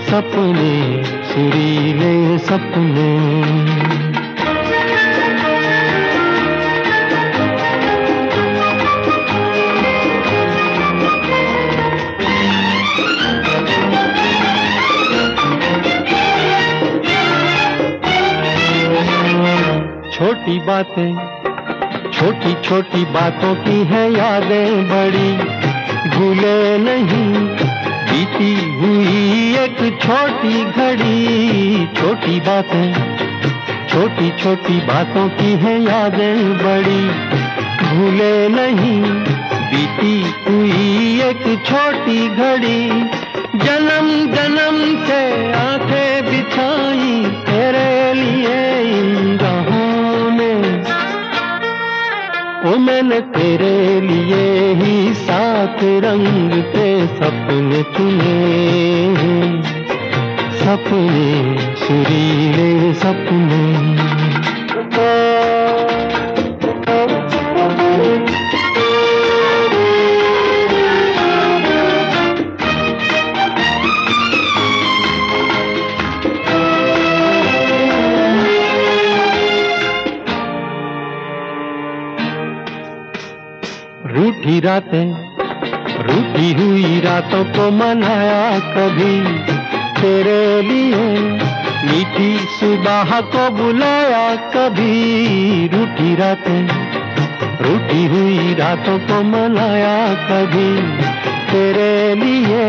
सपने, 0.00 1.04
सुरीले 1.04 2.38
सपने। 2.38 4.03
बातें। 20.66 21.12
छोटी 22.10 22.54
छोटी 22.68 23.04
बातों 23.04 23.54
की 23.54 23.84
है 23.84 24.12
यादें 24.12 24.88
बड़ी। 24.88 25.32
भूले 26.10 26.78
नहीं, 26.78 27.32
बीती 28.08 28.52
हुई 28.74 29.56
एक 29.56 29.98
छोटी 30.02 30.64
घड़ी। 30.64 31.86
छोटी 31.86 32.40
बातें, 32.40 32.92
छोटी 33.88 34.30
छोटी 34.42 34.80
बातों 34.80 35.28
की 35.28 35.52
है 35.52 35.80
यादें 35.82 36.56
बड़ी। 36.58 37.04
भूले 37.88 38.48
नहीं, 38.48 39.02
बीती 39.70 40.16
हुई 40.48 41.20
एक 41.22 41.42
छोटी 41.66 42.28
घड़ी। 42.28 42.88
जन्म 43.58 44.08
जन्म 44.34 45.06
से 45.06 45.52
आँखें 45.52 46.24
बिछाई, 46.24 47.24
तेरे 47.46 48.14
लिए 48.14 49.13
ओ 52.65 52.77
मैंने 52.77 53.19
तेरे 53.33 53.75
लिए 54.01 54.73
ही 54.73 55.13
सात 55.15 55.83
रंग 56.05 56.51
के 56.73 56.89
सपने 57.15 57.83
चुने 57.95 58.37
सपने 60.59 61.57
सुरीले 61.79 62.93
सपने 62.95 64.02
रातें 84.64 85.06
रूठी 86.06 86.52
हुई 86.52 87.00
रातों 87.00 87.44
को 87.44 87.70
मनाया 87.70 88.58
कभी 88.58 89.16
तेरे 90.00 90.62
लिए। 90.62 91.02
मीठी 91.86 92.38
सुबह 92.38 93.20
को 93.20 93.50
बुलाया 93.50 94.24
कभी 94.36 95.68
रूठी 95.68 96.14
रातें। 96.14 96.62
रूठी 97.60 98.04
हुई 98.04 98.54
रातों 98.54 98.98
को 98.98 99.22
मनाया 99.22 99.96
कभी 100.30 100.70
तेरे 101.52 102.14
लिए। 102.14 102.64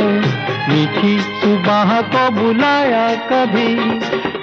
मीठी 0.70 1.18
सुबह 1.20 2.02
को 2.02 2.30
बुलाया 2.32 3.08
कभी 3.16 3.74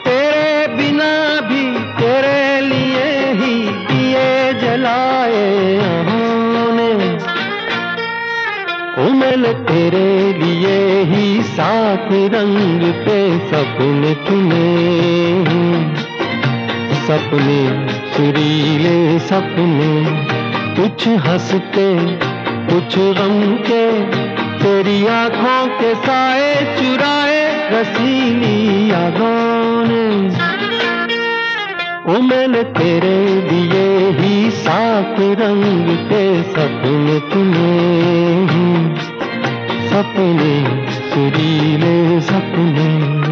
तेरे 0.04 0.66
बिना 0.76 1.12
भी 1.40 1.64
तेरे 2.00 2.60
लिए 2.60 3.10
ही 3.32 3.54
दिए 3.86 4.52
जलाए। 4.52 5.52
मैंने 8.98 9.52
तेरे 9.52 10.32
लिए 10.32 11.02
ही 11.02 11.42
सात 11.42 12.08
रंग 12.12 12.82
पे 13.04 13.38
सपने 13.38 14.14
चुने 14.14 14.72
सपने, 17.02 17.62
सुरीले 18.12 19.18
सपने, 19.18 20.04
कुछ 20.76 21.08
हँसते, 21.08 21.88
कुछ 22.66 22.98
गम 22.98 23.56
के, 23.66 23.84
तेरी 24.58 25.06
आँखों 25.06 25.66
के 25.80 25.94
साए 25.94 26.54
चुराए 26.76 27.70
रसीली 27.72 28.90
यादों 28.90 29.84
ने 29.88 30.51
ओ 32.07 32.19
मैंने 32.21 32.63
तेरे 32.63 33.17
लिए 33.41 34.09
ही 34.19 34.51
साफ 34.51 35.19
रंग 35.19 35.89
के 36.09 36.43
सपने 36.43 37.19
चुने 37.19 37.73
हैं। 38.51 38.95
सपने 39.89 40.53
सुरीले 41.09 42.21
सपने 42.21 43.30